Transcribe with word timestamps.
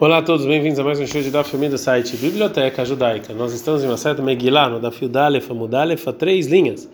Olá 0.00 0.18
a 0.18 0.22
todos, 0.22 0.44
bem-vindos 0.44 0.80
a 0.80 0.82
mais 0.82 0.98
um 0.98 1.06
show 1.06 1.22
de 1.22 1.30
Daf 1.30 1.56
do 1.56 1.78
site 1.78 2.16
Biblioteca 2.16 2.84
Judaica. 2.84 3.32
Nós 3.32 3.52
estamos 3.52 3.84
em 3.84 3.86
uma 3.86 3.96
certa 3.96 4.20
Megillah, 4.20 4.68
no 4.68 4.80
Daf 4.80 5.00
Yudalef 5.00 5.48
Amudalef, 5.48 6.08
a 6.08 6.12
três 6.12 6.48
linhas. 6.48 6.90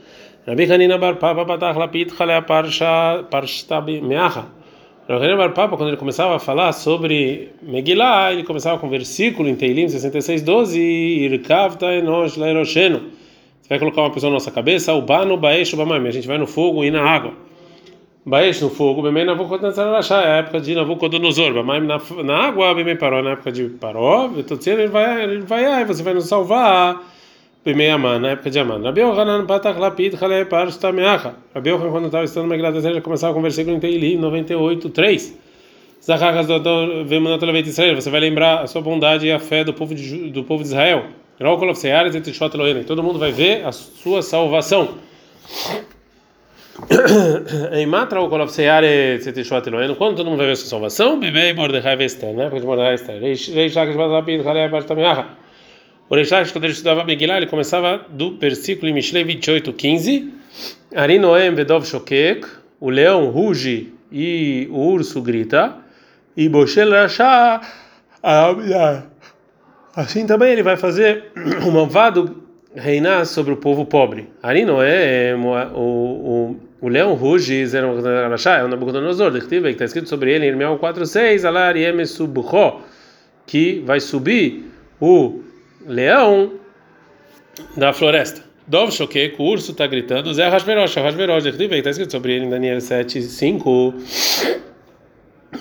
Rabi 0.46 0.70
Hanina 0.70 0.98
Bar 0.98 1.16
Papa 1.16 1.46
Patach 1.46 1.78
Lapid 1.78 2.12
Chalea 2.14 2.42
Parsha 2.42 3.24
Parshtab 3.30 4.02
Meacha. 4.02 4.44
Rabi 5.08 5.24
Hanina 5.24 5.36
Bar 5.38 5.54
Papa, 5.54 5.78
quando 5.78 5.88
ele 5.88 5.96
começava 5.96 6.36
a 6.36 6.38
falar 6.38 6.72
sobre 6.72 7.52
Megillah, 7.62 8.34
ele 8.34 8.44
começava 8.44 8.78
com 8.78 8.86
o 8.86 8.90
versículo 8.90 9.48
em 9.48 9.56
Teilim 9.56 9.88
66, 9.88 10.42
12, 10.42 10.78
Irkavta 10.78 11.86
Enosh 11.94 12.36
Laerosheno. 12.36 13.00
Você 13.62 13.68
vai 13.70 13.78
colocar 13.78 14.02
uma 14.02 14.10
pessoa 14.10 14.28
na 14.28 14.34
nossa 14.34 14.50
cabeça, 14.50 14.92
o 14.92 15.00
Bano 15.00 15.38
Baesh 15.38 15.72
Bamaim, 15.72 16.06
a 16.06 16.10
gente 16.10 16.28
vai 16.28 16.36
no 16.36 16.46
fogo 16.46 16.84
e 16.84 16.90
na 16.90 17.02
água. 17.02 17.32
Baesh 18.30 18.60
no 18.60 18.70
fogo, 18.70 19.02
Bemei 19.02 19.24
Navucodonosor 19.24 19.88
Arashá, 19.88 20.22
é 20.22 20.32
a 20.34 20.36
época 20.36 20.60
de 20.60 20.72
Navucodonosor, 20.72 21.52
Bamaim 21.52 21.80
na, 21.80 22.00
na 22.22 22.36
água, 22.46 22.72
Bemei 22.72 22.94
Paró, 22.94 23.20
na 23.20 23.30
época 23.30 23.50
de 23.50 23.64
Paró, 23.64 24.28
Vetotziel, 24.28 24.78
ele 24.78 24.88
vai, 24.88 25.24
ele 25.24 25.40
vai, 25.40 25.84
você 25.84 26.00
vai 26.00 26.14
nos 26.14 26.28
salvar, 26.28 27.02
Bemei 27.64 27.90
Aman, 27.90 28.20
na 28.20 28.28
época 28.28 28.48
de 28.48 28.60
Aman. 28.60 28.80
Rabi 28.84 29.00
Yohanan 29.00 29.46
Patach 29.46 29.76
Lapid 29.76 30.16
Chale 30.16 30.44
Parshta 30.44 30.92
Meacha. 30.92 31.34
Rabi 31.52 31.70
Yohanan, 31.70 31.90
quando 31.90 32.06
estava 32.06 32.24
estudando 32.24 32.48
Megillat 32.48 32.76
Esther, 32.76 32.94
já 32.94 33.00
começava 33.00 33.32
com 33.32 33.40
o 33.40 33.42
versículo 33.42 33.76
em 33.76 33.80
Teilim 33.80 34.16
98, 34.16 34.90
3. 34.90 35.38
Zachachas 36.00 36.46
do 36.46 37.04
Vemunat 37.04 37.44
Leveit 37.44 37.68
Israel, 37.68 38.00
você 38.00 38.10
vai 38.10 38.20
lembrar 38.20 38.62
a 38.62 38.66
sua 38.68 38.80
bondade 38.80 39.26
e 39.26 39.32
a 39.32 39.40
fé 39.40 39.64
do 39.64 39.74
povo 39.74 39.92
de, 39.92 40.30
do 40.30 40.44
povo 40.44 40.62
de 40.62 40.68
Israel. 40.68 41.06
Todo 42.86 43.02
mundo 43.02 43.18
vai 43.18 43.32
ver 43.32 43.66
a 43.66 43.72
sua 43.72 44.22
salvação. 44.22 44.94
Em 47.72 47.86
Matra, 47.86 48.20
o 48.20 48.28
Kolof 48.28 48.52
Seyare 48.52 49.18
Zetishot 49.20 49.66
Elohen, 49.68 49.94
quando 49.94 50.16
todo 50.16 50.26
mundo 50.26 50.38
vai 50.38 50.46
ver 50.46 50.52
a 50.52 50.56
salvação, 50.56 51.18
Bimei 51.18 51.52
Mordechai 51.52 51.96
Vester, 51.96 52.34
né? 52.34 52.48
Porque 52.48 52.66
Mordechai 52.66 52.96
Vester. 52.96 53.20
Reish 53.20 53.74
Lakish 53.74 53.96
Bazapid, 53.96 54.46
Halei 54.46 54.68
Bartamiaha. 54.68 55.26
O 56.08 56.14
Reish 56.14 56.30
Lakish, 56.30 56.52
quando 56.52 56.64
ele 56.64 56.72
estudava 56.72 57.04
Megillah, 57.04 57.36
ele 57.36 57.46
começava 57.46 58.04
do 58.08 58.36
versículo 58.36 58.88
em 58.88 58.94
Mishlei 58.94 59.24
28, 59.24 59.72
15. 59.72 60.34
Ari 60.94 61.18
Noem 61.18 61.54
Vedov 61.54 61.84
Shokek, 61.84 62.46
o 62.80 62.90
leão 62.90 63.30
ruge 63.30 63.92
e 64.10 64.68
o 64.70 64.80
urso 64.88 65.22
grita. 65.22 65.76
E 66.36 66.48
Boshel 66.48 66.90
Rasha, 66.90 67.60
assim 69.94 70.26
também 70.26 70.52
ele 70.52 70.62
vai 70.62 70.76
fazer 70.76 71.32
o 71.66 71.70
malvado 71.70 72.42
reinar 72.74 73.26
sobre 73.26 73.52
o 73.52 73.56
povo 73.56 73.84
pobre. 73.84 74.28
Ari 74.42 74.64
Noem, 74.64 75.34
o, 75.74 76.56
o 76.80 76.88
leão 76.88 77.14
ruge, 77.14 77.62
é 77.74 78.64
o 78.64 78.68
Nabucodonosor, 78.68 79.32
que 79.32 79.54
está 79.54 79.84
escrito 79.84 80.08
sobre 80.08 80.32
ele 80.32 80.46
em 80.46 80.48
Irmião 80.48 80.78
4:6, 80.78 81.44
Alar 81.44 81.74
Subho, 82.06 82.80
que 83.46 83.82
vai 83.84 84.00
subir 84.00 84.64
o 85.00 85.40
leão 85.86 86.52
da 87.76 87.92
floresta. 87.92 88.42
Dov 88.66 88.92
Shokek, 88.92 89.34
o 89.38 89.44
urso 89.44 89.72
está 89.72 89.86
gritando, 89.86 90.32
Zé 90.32 90.48
Hashverosh, 90.48 90.96
Hashverosh, 90.96 91.46
está 91.46 91.90
escrito 91.90 92.12
sobre 92.12 92.34
ele 92.36 92.44
em 92.44 92.50
Daniel 92.50 92.78
7:5. 92.78 93.94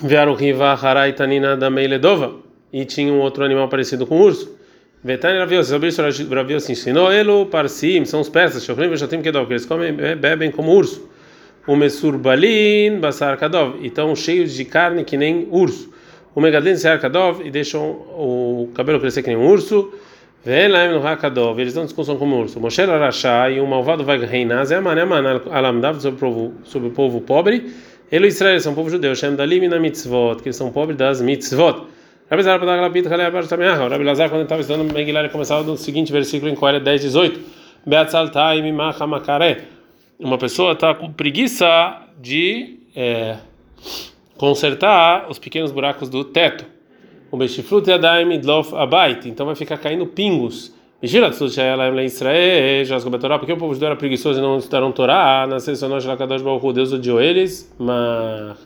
Vieram 0.02 0.34
Riva 0.34 0.72
Harai 0.72 1.12
Tanina 1.12 1.56
da 1.56 1.68
Meiledova, 1.68 2.36
e 2.72 2.84
tinha 2.84 3.12
um 3.12 3.18
outro 3.18 3.44
animal 3.44 3.68
parecido 3.68 4.06
com 4.06 4.20
o 4.20 4.22
urso. 4.22 4.56
Vetani 5.02 5.38
Ravios, 5.38 5.68
sobre 5.68 5.88
isso 5.88 6.02
Ravios 6.02 6.68
ensinou 6.68 7.10
ele, 7.10 7.46
Parsim, 7.46 8.04
são 8.04 8.20
os 8.20 8.28
persas, 8.28 8.64
Shokrim 8.64 8.88
Veshotim 8.88 9.22
Kedov, 9.22 9.46
que 9.46 9.54
eles 9.54 9.64
comem, 9.64 9.92
bebem 9.94 10.50
como 10.50 10.72
urso 10.72 11.08
o 11.66 11.76
mesurbalin 11.76 13.00
basar 13.00 13.36
kadov, 13.36 13.76
então 13.82 14.16
cheios 14.16 14.54
de 14.54 14.64
carne 14.64 15.04
que 15.04 15.16
nem 15.16 15.46
urso. 15.50 15.90
O 16.34 16.40
megadlin 16.40 16.76
sear 16.76 16.98
kadov 16.98 17.42
e 17.44 17.50
deixam 17.50 17.82
o 17.82 18.70
cabelo 18.74 19.00
crescer 19.00 19.22
que 19.22 19.28
nem 19.28 19.36
um 19.36 19.46
urso. 19.46 19.92
Velaim 20.44 20.92
no 20.92 21.06
hakadov, 21.06 21.60
eles 21.60 21.74
não 21.74 21.84
descansam 21.84 22.16
como 22.16 22.40
urso. 22.40 22.58
Moshe 22.58 22.80
Arashá 22.80 23.50
e 23.50 23.60
um 23.60 23.66
malvado 23.66 24.02
vai 24.04 24.18
reinar, 24.18 24.64
Zé 24.64 24.80
Maná 24.80 25.04
alamdav 25.50 26.00
sobre 26.00 26.16
o 26.16 26.18
povo, 26.18 26.54
sobre 26.64 26.88
o 26.88 26.90
povo 26.92 27.20
pobre. 27.20 27.70
Ele 28.10 28.26
e 28.26 28.28
Israel 28.28 28.58
são 28.58 28.74
povo 28.74 28.88
judeu, 28.88 29.14
Shem 29.14 29.36
dalim 29.36 29.68
na 29.68 29.78
mitzvot, 29.78 30.36
que 30.36 30.48
eles 30.48 30.56
são 30.56 30.72
pobres 30.72 30.96
das 30.96 31.20
mitzvot. 31.20 31.86
Rabi 32.30 32.42
Zar 32.42 32.60
Padag 32.60 32.80
Labit 32.80 33.08
Halei 33.08 33.26
Abar 33.26 33.46
Tameah, 33.46 33.88
Rabi 33.88 34.04
Lazar 34.04 34.30
quando 34.30 34.42
estava 34.42 34.60
estudando 34.60 34.92
Megillah 34.92 35.20
ele 35.20 35.28
começava 35.30 35.64
no 35.64 35.76
seguinte 35.76 36.12
versículo 36.12 36.50
em 36.50 36.54
Coelho 36.54 36.78
10, 36.78 37.00
18. 37.00 37.40
Beatzal 37.84 38.28
Taim 38.28 38.70
Macha 38.72 39.06
Makareh 39.06 39.80
uma 40.20 40.38
pessoa 40.38 40.72
está 40.72 40.94
com 40.94 41.10
preguiça 41.10 42.02
de 42.20 42.78
é, 42.94 43.38
consertar 44.36 45.28
os 45.30 45.38
pequenos 45.38 45.72
buracos 45.72 46.08
do 46.08 46.22
teto. 46.22 46.66
O 47.30 47.36
Beshiflut 47.36 47.88
Yadaim 47.88 48.34
Idlof 48.34 48.74
Abait, 48.74 49.28
então 49.28 49.46
vai 49.46 49.54
ficar 49.54 49.78
caindo 49.78 50.06
pingos. 50.06 50.74
Porque 51.00 51.18
o 53.52 53.56
povo 53.56 53.72
judeu 53.72 53.86
era 53.86 53.96
preguiçoso 53.96 54.38
e 54.38 54.42
não 54.42 54.58
estudaram 54.58 54.92
Torá, 54.92 55.46
na 55.48 55.58
sessão 55.58 55.88
de 55.88 55.94
Deus 56.74 56.92
odiou 56.92 57.20
eles, 57.20 57.74
mas. 57.78 58.50
Ou 58.50 58.56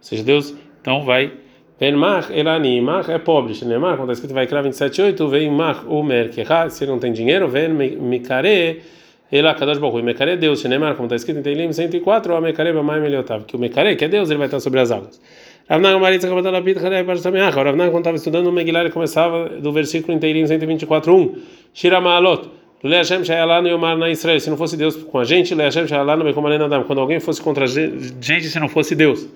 seja, 0.00 0.22
Deus 0.22 0.54
então 0.80 1.04
vai. 1.04 1.32
Venmach 1.78 2.30
Elani, 2.30 2.80
Mach 2.80 3.08
é 3.08 3.18
pobre, 3.18 3.54
Shenemar, 3.54 3.96
quando 3.96 4.10
está 4.10 4.14
escrito 4.14 4.34
vai 4.34 4.46
criar 4.46 4.62
27,8, 4.62 5.28
vem 5.28 5.50
Mach 5.50 5.84
Umer 5.86 6.30
Keha, 6.30 6.70
se 6.70 6.84
ele 6.84 6.92
não 6.92 6.98
tem 6.98 7.12
dinheiro, 7.12 7.48
vem 7.48 7.68
Mikare. 7.68 8.82
Ele 9.30 9.54
Kadosh 9.54 9.78
Baruch 9.78 10.02
Mekare 10.02 10.30
é 10.30 10.36
Deus, 10.36 10.60
Shenemar, 10.60 10.94
como 10.94 11.06
está 11.06 11.16
escrito 11.16 11.40
em 11.40 11.42
Teilim 11.42 11.72
104, 11.72 12.32
o 12.32 12.40
Mekare 12.40 12.72
Bamai 12.72 13.00
Meliotav, 13.00 13.44
que 13.44 13.56
o 13.56 13.58
Mekare, 13.58 13.96
que 13.96 14.04
é 14.04 14.08
Deus, 14.08 14.30
ele 14.30 14.38
vai 14.38 14.46
estar 14.46 14.60
sobre 14.60 14.78
as 14.78 14.92
águas. 14.92 15.20
Ravnan 15.68 15.98
Maritza 15.98 16.28
Kabatal 16.28 16.54
Abit 16.54 16.78
Khalei 16.78 17.02
Parasamiach, 17.02 17.56
Ravnan 17.56 17.90
quando 17.90 18.02
estava 18.02 18.16
estudando 18.16 18.46
o 18.46 18.52
Megillah, 18.52 18.82
ele 18.82 18.90
começava 18.90 19.48
do 19.48 19.72
versículo 19.72 20.16
em 20.16 20.20
Teilim 20.20 20.46
124, 20.46 21.12
1, 21.12 21.34
Shira 21.74 22.00
Maalot, 22.00 22.48
Le 22.84 22.94
Hashem 22.94 23.24
Shayalanu 23.24 23.68
Yomar 23.68 23.98
na 23.98 24.08
Israel, 24.08 24.38
se 24.38 24.48
não 24.48 24.56
fosse 24.56 24.76
Deus 24.76 24.94
com 24.94 25.18
a 25.18 25.24
gente, 25.24 25.56
Le 25.56 25.62
Hashem 25.64 25.88
Shayalanu 25.88 26.22
Bekomalena 26.22 26.66
Adam, 26.66 26.84
quando 26.84 27.00
alguém 27.00 27.18
fosse 27.18 27.42
contra 27.42 27.64
a 27.64 27.66
gente, 27.66 28.42
se 28.48 28.60
não 28.60 28.68
fosse 28.68 28.94
Deus. 28.94 29.26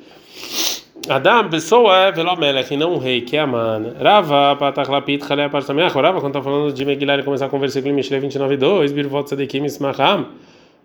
Adam, 1.09 1.49
pessoa 1.49 1.97
é 1.97 2.13
velomelech, 2.13 2.73
e 2.73 2.77
não 2.77 2.95
um 2.95 2.99
rei, 2.99 3.23
que 3.23 3.37
é 3.37 3.41
Aman. 3.41 3.95
Rava, 4.01 4.55
patachlapit, 4.57 5.27
chalé, 5.27 5.49
parsameach. 5.49 5.95
Rava, 5.95 6.21
quando 6.21 6.37
está 6.37 6.43
falando 6.43 6.73
de 6.73 6.85
Megillah, 6.85 7.15
ele 7.15 7.23
começar 7.23 7.49
com 7.49 7.57
o 7.57 7.61
versículo 7.61 7.93
em 7.93 7.97
Mishle 7.97 8.21
29, 8.21 8.57
2, 8.57 8.93
birvot 8.93 9.29
sadekim 9.29 9.65
ismacham. 9.65 10.27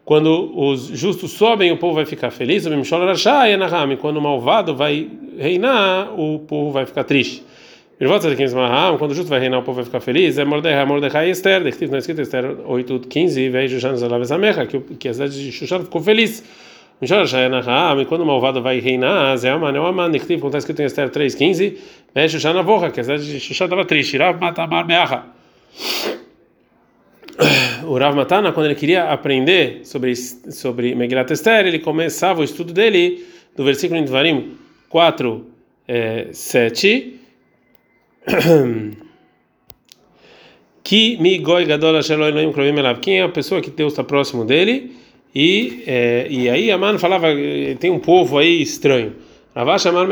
Quando 0.06 0.52
os 0.56 0.88
justos 0.88 1.32
sobem, 1.32 1.72
o 1.72 1.78
povo 1.78 1.96
vai 1.96 2.06
ficar 2.06 2.32
feliz. 2.32 2.64
Quando 4.00 4.18
o 4.18 4.22
malvado 4.22 4.76
vai 4.76 5.10
reinar, 5.38 6.14
o 6.18 6.40
povo 6.40 6.72
vai 6.72 6.86
ficar 6.86 7.04
triste. 7.04 7.44
Quando 7.98 9.12
o 9.12 9.14
justo 9.14 9.30
vai 9.30 9.40
reinar, 9.40 9.60
o 9.60 9.64
povo 9.64 9.78
vai 9.78 9.86
ficar 9.86 10.00
feliz. 10.00 10.38
É 10.38 10.46
Mordecai, 10.46 10.86
Mordecai 10.86 11.28
e 11.28 11.32
Esther. 11.32 11.66
É 11.66 11.70
escrito 11.70 12.22
Esther 12.22 12.56
8, 12.66 13.00
15. 13.00 13.50
Vejo 13.50 13.80
Shushan 13.80 13.96
Zalavesamecha, 13.96 14.66
que 14.68 15.08
a 15.08 15.14
cidade 15.14 15.44
de 15.44 15.52
Shushan 15.52 15.80
ficou 15.80 16.02
feliz. 16.02 16.44
Quando 18.08 18.22
o 18.22 18.26
malvado 18.26 18.62
vai 18.62 18.80
reinar, 18.80 19.36
Zé 19.38 19.50
Aman, 19.50 19.76
é 19.76 19.80
o 19.80 19.86
Aman, 19.86 20.12
como 20.12 20.48
está 20.48 20.58
escrito 20.58 20.82
em 20.82 20.86
Esther 20.86 21.10
3,15, 21.10 21.78
né? 22.14 22.28
Xuxana 22.28 22.64
Vorra, 22.64 22.90
que 22.90 23.02
a 23.02 23.04
cidade 23.04 23.26
de 23.26 23.40
Xuxana 23.40 23.68
estava 23.68 23.86
triste, 23.86 24.18
Rav 24.18 24.40
Matamar 24.40 24.88
Meaha. 24.88 25.26
O 27.86 27.98
Rav 27.98 28.16
Matana, 28.16 28.54
quando 28.54 28.68
ele 28.68 28.76
queria 28.76 29.12
aprender 29.12 29.82
sobre, 29.84 30.16
sobre 30.16 30.96
Megillat 30.96 31.30
Esther, 31.32 31.68
ele 31.68 31.80
começava 31.80 32.40
o 32.42 32.44
estudo 32.44 32.74
dele 32.74 33.26
do 33.56 33.64
versículo 33.64 34.00
em 34.00 34.06
Dvarim 34.06 34.58
4, 34.90 35.46
é, 35.88 36.28
7. 36.32 37.20
Que 40.84 41.18
mi 41.18 41.40
goi 41.40 41.66
gadol 41.66 41.98
asher 41.98 42.18
lo 42.18 42.28
Elohim 42.28 42.52
krovim 42.52 42.78
elav. 42.78 43.00
Quem 43.00 43.20
é 43.20 43.24
a 43.24 43.30
pessoa 43.30 43.60
que 43.60 43.72
Deus 43.72 43.94
está 43.94 44.04
próximo 44.04 44.46
dele? 44.46 44.96
E, 45.36 45.84
é, 45.86 46.28
e 46.30 46.50
aí 46.50 46.72
Aman 46.72 46.98
falava, 46.98 47.28
tem 47.80 47.92
um 47.92 48.00
povo 48.00 48.38
aí 48.38 48.62
estranho. 48.62 49.14
Ravash 49.54 49.86
Amar 49.86 50.08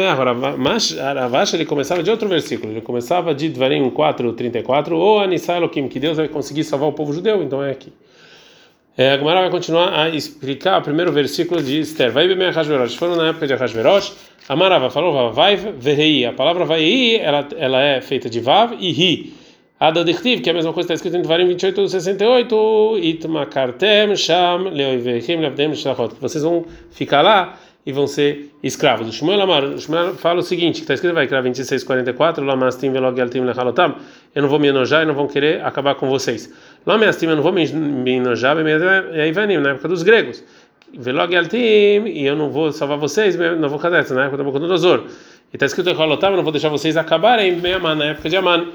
Ravash 1.15 1.53
ele 1.53 1.65
começava 1.65 2.01
de 2.01 2.09
outro 2.09 2.29
versículo, 2.29 2.71
ele 2.71 2.81
começava 2.81 3.33
de 3.35 3.49
Dvarim 3.49 3.89
4, 3.89 4.33
34, 4.33 4.97
ou 4.97 5.19
Anissai 5.19 5.57
Elohim, 5.57 5.87
que 5.87 5.99
Deus 5.99 6.17
vai 6.17 6.29
conseguir 6.29 6.63
salvar 6.63 6.87
o 6.89 6.93
povo 6.93 7.13
judeu, 7.13 7.43
então 7.43 7.63
é 7.63 7.71
aqui. 7.71 7.91
É, 8.95 9.11
a 9.11 9.17
Gemara 9.17 9.41
vai 9.41 9.49
continuar 9.49 9.91
a 9.91 10.09
explicar 10.09 10.79
o 10.79 10.83
primeiro 10.83 11.11
versículo 11.11 11.63
de 11.63 11.79
Esther. 11.79 12.11
Vai 12.11 12.27
bem 12.27 12.51
Hashverosh. 12.51 12.95
Foram 12.95 13.15
na 13.15 13.29
época 13.29 13.47
de 13.47 13.55
Hashverosh. 13.55 14.13
Amarava 14.47 14.91
falou, 14.91 15.33
vai 15.33 15.55
verrei. 15.55 16.25
A 16.25 16.31
palavra 16.31 16.63
vai 16.63 17.15
ela, 17.15 17.47
ela 17.57 17.81
é 17.81 18.01
feita 18.01 18.29
de 18.29 18.39
vav 18.39 18.77
e 18.79 18.91
ri. 18.91 19.33
Adodictiv, 19.83 20.39
que 20.39 20.49
é 20.49 20.53
a 20.53 20.55
mesma 20.55 20.71
coisa 20.71 20.87
que 20.87 20.93
está 20.93 21.09
escrito 21.09 21.17
em 21.17 21.21
Dvarim 21.21 21.45
28, 21.45 21.89
68, 21.89 22.99
Itmakartem, 23.01 24.15
Sham, 24.15 24.69
Leoivechim, 24.71 25.35
Levdem, 25.35 25.73
Shlachot, 25.73 26.15
vocês 26.21 26.41
vão 26.41 26.63
ficar 26.89 27.21
lá 27.21 27.59
e 27.85 27.91
vão 27.91 28.07
ser 28.07 28.49
escravos. 28.63 29.09
O 29.09 29.11
Shmuel 29.11 29.41
Amar, 29.41 29.65
o 29.65 29.77
Shmuel 29.77 30.15
fala 30.15 30.39
o 30.39 30.41
seguinte, 30.41 30.75
que 30.75 30.83
está 30.83 30.93
escrito 30.93 31.13
vai 31.13 31.27
26, 31.27 31.83
44, 31.83 32.45
Lamastim, 32.45 32.93
Velog, 32.93 33.19
Altim, 33.19 33.41
Lechalotam, 33.41 33.95
eu 34.33 34.41
não 34.43 34.47
vou 34.47 34.57
me 34.57 34.69
enojar 34.69 35.03
e 35.03 35.05
não 35.05 35.13
vão 35.13 35.27
querer 35.27 35.61
acabar 35.65 35.95
com 35.95 36.07
vocês. 36.07 36.49
Lamastim, 36.85 37.25
eu 37.25 37.35
não 37.35 37.43
vou 37.43 37.51
me 37.51 38.09
enojar, 38.09 38.55
e 38.57 39.31
vem 39.33 39.57
na 39.59 39.71
época 39.71 39.89
dos 39.89 40.01
gregos. 40.01 40.45
Velog, 40.97 41.35
Altim, 41.35 41.57
e 41.57 42.25
eu 42.25 42.37
não 42.37 42.49
vou 42.49 42.71
salvar 42.71 42.97
vocês, 42.97 43.35
não 43.35 43.67
vou 43.67 43.79
cadê, 43.79 43.97
na 44.13 44.21
época 44.21 44.37
do 44.37 44.43
Nabucodonosor. 44.45 45.07
E 45.51 45.57
está 45.57 45.65
escrito 45.65 45.89
em 45.89 45.93
Holotam, 45.93 46.29
eu 46.29 46.37
não 46.37 46.43
vou 46.43 46.53
deixar 46.53 46.69
vocês 46.69 46.95
acabarem 46.95 47.57
na 47.57 48.05
época 48.05 48.29
de 48.29 48.37
Aman. 48.37 48.67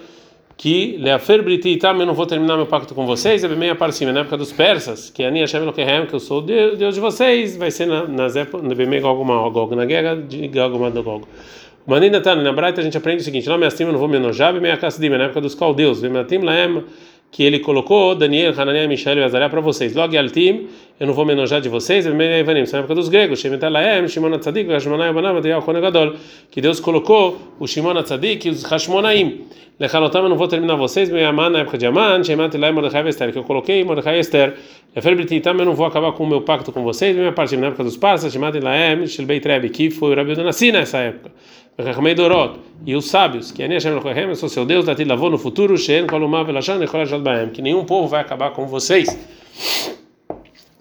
Que 0.59 0.97
Leafer 0.99 1.41
Briti 1.41 1.69
Itam, 1.69 2.01
eu 2.01 2.05
não 2.05 2.15
vou 2.15 2.27
terminar 2.27 2.57
meu 2.57 2.67
pacto 2.67 2.93
com 2.93 3.07
vocês, 3.07 3.45
é 3.45 3.49
bem 3.49 3.73
para 3.77 3.93
cima, 3.93 4.11
na 4.11 4.21
época 4.21 4.37
dos 4.37 4.51
persas, 4.51 5.09
que 5.09 5.23
Ani 5.23 5.39
Hashem 5.39 5.63
Elokehem, 5.63 6.05
que 6.07 6.15
eu 6.15 6.19
sou 6.19 6.39
o 6.39 6.43
Deus 6.43 6.97
de 6.97 7.01
vocês, 7.01 7.57
vai 7.57 7.71
ser 7.71 7.87
na, 7.87 8.09
nas 8.09 8.35
épocas, 8.35 8.77
bem 8.77 9.01
Gog 9.01 9.25
Magog, 9.25 9.77
na 9.77 9.85
guerra 9.85 10.17
de 10.17 10.49
Gog 10.49 10.77
Magog. 10.77 11.27
Manina 11.87 12.21
Tana, 12.21 12.43
na 12.43 12.53
Braita 12.53 12.81
a 12.81 12.85
gente 12.85 12.99
aprende 12.99 13.23
o 13.23 13.25
seguinte: 13.25 13.49
não 13.49 13.57
me 13.57 13.67
acima, 13.67 13.93
não 13.93 14.01
vou 14.01 14.09
me 14.09 14.17
enojar, 14.17 14.53
bem 14.53 14.73
a 14.73 15.17
na 15.17 15.25
época 15.27 15.41
dos 15.41 15.55
caldeus, 15.55 16.01
bem 16.01 16.15
Atim 16.19 16.39
Laem 16.39 16.83
que 17.31 17.43
ele 17.43 17.59
colocou 17.61 18.15
Daniel, 18.15 18.53
Hananiah, 18.57 18.89
Mishael 18.89 19.19
e 19.19 19.23
Azariah 19.23 19.51
para 19.51 19.61
vocês. 19.61 19.95
Log 19.95 20.17
Altim, 20.17 20.69
eu 20.99 21.07
não 21.07 21.15
vou 21.15 21.25
me 21.25 21.33
enojar 21.33 21.61
de 21.61 21.69
vocês, 21.69 22.07
Evanim, 22.07 22.65
na 22.73 22.79
época 22.79 22.95
dos 22.95 23.09
gregos, 23.09 23.39
Shemetalaem, 23.39 24.09
Shimon 24.09 24.35
Atzadik, 24.35 24.71
Hashmonai, 24.71 25.13
Banav, 25.13 25.37
Adriel, 25.37 25.63
Konegadol, 25.63 26.15
que 26.51 26.61
Deus 26.61 26.81
colocou 26.81 27.39
o 27.61 27.67
Shimon 27.67 27.97
Atzadik 27.99 28.49
e 28.49 28.51
os 28.51 28.65
Hashmonaim. 28.65 29.47
Lechalotam, 29.79 30.25
eu 30.25 30.29
não 30.29 30.37
vou 30.37 30.49
terminar 30.49 30.75
vocês, 30.75 31.09
meu 31.09 31.25
Aman, 31.29 31.51
na 31.51 31.61
época 31.61 31.79
de 31.79 31.87
Aman, 31.87 32.25
Shematelaem, 32.25 32.73
Mordechai 32.73 33.07
e 33.07 33.09
Esther, 33.11 33.31
que 33.31 33.39
eu 33.39 33.45
coloquei 33.45 33.85
Mordechai 33.85 34.17
e 34.17 34.21
Esther. 34.21 34.55
Lefer 34.97 35.15
Brititam, 35.15 35.57
eu 35.57 35.67
não 35.67 35.75
vou 35.75 35.87
acabar 35.87 36.11
com 36.13 36.25
o 36.25 36.27
meu 36.27 36.41
pacto 36.41 36.73
com 36.73 36.83
vocês, 36.83 37.15
minha 37.15 37.31
parte 37.31 37.57
na 37.57 37.69
época 37.69 37.85
dos 37.85 37.97
Parsas, 37.97 38.33
Shematelaem, 38.33 39.07
Shilbeit 39.07 39.47
Rebi, 39.47 39.69
que 39.69 39.91
foi 39.91 40.13
o 40.13 40.17
Rabi 40.17 40.35
Donassi 40.35 40.73
nessa 40.73 40.99
época. 40.99 41.31
Dorot, 42.17 42.59
e 42.85 42.97
os 42.97 43.09
sábios, 43.09 43.53
que 43.53 43.63
Ani 43.63 43.75
Hashem 43.75 43.93
eu 43.93 44.35
sou 44.35 44.49
seu 44.49 44.65
Deus, 44.65 44.85
Dati 44.85 45.05
lavou 45.05 45.31
no 45.31 45.39
futuro, 45.39 45.79
Shen 45.79 46.09
Kolumah 46.09 46.43
Velashan 46.43 46.83
Echolajad 46.83 47.23
Baem, 47.23 47.51
que 47.51 47.63
nenhum 47.63 47.85
povo 47.85 48.09
vai 48.09 48.21
acabar 48.21 48.51
com 48.51 48.67
vocês. 48.67 49.17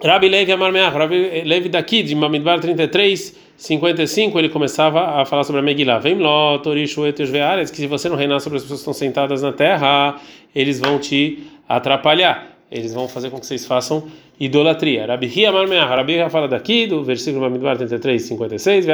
Rabi 0.03 0.27
Levi 0.27 0.51
Amar 0.51 0.73
Rabi 0.73 1.43
Levi 1.45 1.69
daqui, 1.69 2.01
de 2.01 2.15
Mamidbar 2.15 2.59
33, 2.59 3.37
55, 3.55 4.39
ele 4.39 4.49
começava 4.49 5.21
a 5.21 5.25
falar 5.25 5.43
sobre 5.43 5.61
a 5.61 5.63
Megillah. 5.63 5.99
Vem 5.99 6.17
lá, 6.17 6.57
Torishu 6.57 7.05
Eteus 7.05 7.29
Veares, 7.29 7.69
que 7.69 7.77
se 7.77 7.85
você 7.85 8.09
não 8.09 8.15
reinar 8.15 8.39
sobre 8.39 8.57
as 8.57 8.63
pessoas 8.63 8.79
que 8.79 8.89
estão 8.89 8.93
sentadas 8.93 9.43
na 9.43 9.53
terra, 9.53 10.19
eles 10.55 10.79
vão 10.79 10.97
te 10.97 11.43
atrapalhar. 11.69 12.56
Eles 12.71 12.93
vão 12.93 13.07
fazer 13.07 13.29
com 13.29 13.39
que 13.39 13.45
vocês 13.45 13.65
façam 13.65 14.07
idolatria. 14.39 15.05
Rabi 15.05 15.27
Hi 15.27 15.45
Amar 15.45 15.67
Meah. 15.67 15.85
Rabi 15.85 16.19
Hi 16.19 16.29
fala 16.29 16.47
daqui, 16.47 16.85
do 16.85 17.03
versículo 17.03 17.43
Mamidbar 17.43 17.77
33, 17.77 18.21
56. 18.21 18.85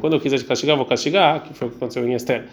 Quando 0.00 0.14
eu 0.14 0.20
quiser 0.20 0.38
te 0.38 0.44
castigar, 0.44 0.76
vou 0.76 0.86
castigar, 0.86 1.42
que 1.42 1.52
foi 1.52 1.68
o 1.68 1.70
que 1.70 1.76
aconteceu 1.76 2.06
em 2.08 2.14
Esther. 2.14 2.44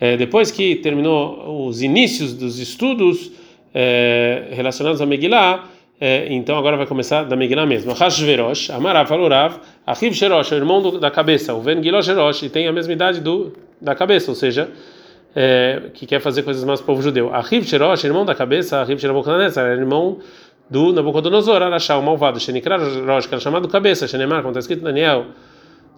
É, 0.00 0.16
depois 0.16 0.50
que 0.50 0.76
terminou 0.76 1.66
os 1.66 1.82
inícios 1.82 2.32
dos 2.32 2.58
estudos 2.58 3.30
é, 3.74 4.48
relacionados 4.52 5.00
a 5.02 5.06
Megillah, 5.06 5.64
é, 6.00 6.32
então 6.32 6.56
agora 6.56 6.76
vai 6.76 6.86
começar 6.86 7.24
da 7.24 7.36
Megillah 7.36 7.66
mesmo. 7.66 7.92
Hashverosh, 7.92 8.70
Amarav 8.70 9.08
falou 9.08 9.28
Rav, 9.28 9.56
Achiv 9.86 10.14
Sherosh, 10.14 10.52
o 10.52 10.54
irmão 10.54 10.80
do, 10.80 11.00
da 11.00 11.10
cabeça, 11.10 11.52
o 11.52 11.60
Ben 11.60 11.82
Gilosh 11.82 12.06
Sherosh, 12.06 12.44
e 12.44 12.48
tem 12.48 12.68
a 12.68 12.72
mesma 12.72 12.92
idade 12.92 13.20
do, 13.20 13.52
da 13.80 13.94
cabeça, 13.94 14.30
ou 14.30 14.34
seja, 14.36 14.70
é, 15.34 15.90
que 15.94 16.06
quer 16.06 16.20
fazer 16.20 16.42
coisas 16.42 16.64
mais 16.64 16.80
para 16.80 16.84
o 16.84 16.86
povo 16.86 17.02
judeu. 17.02 17.34
Achiv 17.34 17.64
Sherosh, 17.64 18.04
irmão 18.04 18.24
da 18.24 18.34
cabeça, 18.34 18.80
Achiv 18.80 18.98
Sherabokanetzar, 18.98 19.66
irmão 19.66 20.18
do 20.70 20.92
Nabucodonosor, 20.92 21.62
Arashá, 21.62 21.96
o 21.96 22.02
malvado, 22.02 22.38
Shenikra 22.38 22.76
Rosh, 22.76 23.26
que 23.26 23.34
era 23.34 23.40
chamado 23.40 23.68
cabeça, 23.68 24.06
Shenemar, 24.06 24.40
como 24.40 24.50
está 24.50 24.60
escrito 24.60 24.80
em 24.80 24.84
Daniel 24.84 25.26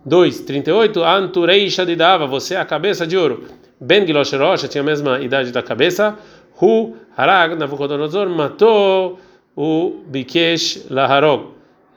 2, 0.07 0.41
38, 0.41 1.03
Anturei 1.03 1.69
Shadidava, 1.69 2.27
você 2.27 2.55
é 2.55 2.59
a 2.59 2.65
cabeça 2.65 3.07
de 3.07 3.17
ouro. 3.17 3.45
Ben 3.81 4.07
Gilosh 4.07 4.33
Rosh 4.33 4.69
tinha 4.69 4.83
a 4.83 4.85
mesma 4.85 5.21
idade 5.21 5.51
da 5.53 5.63
cabeça, 5.63 6.17
Hu 6.61 6.95
Harag, 7.17 7.57
Nabucodonosor 7.57 8.29
matou 8.29 9.19
o 9.57 10.03
Bikesh 10.07 10.87
Laharog, 10.91 11.49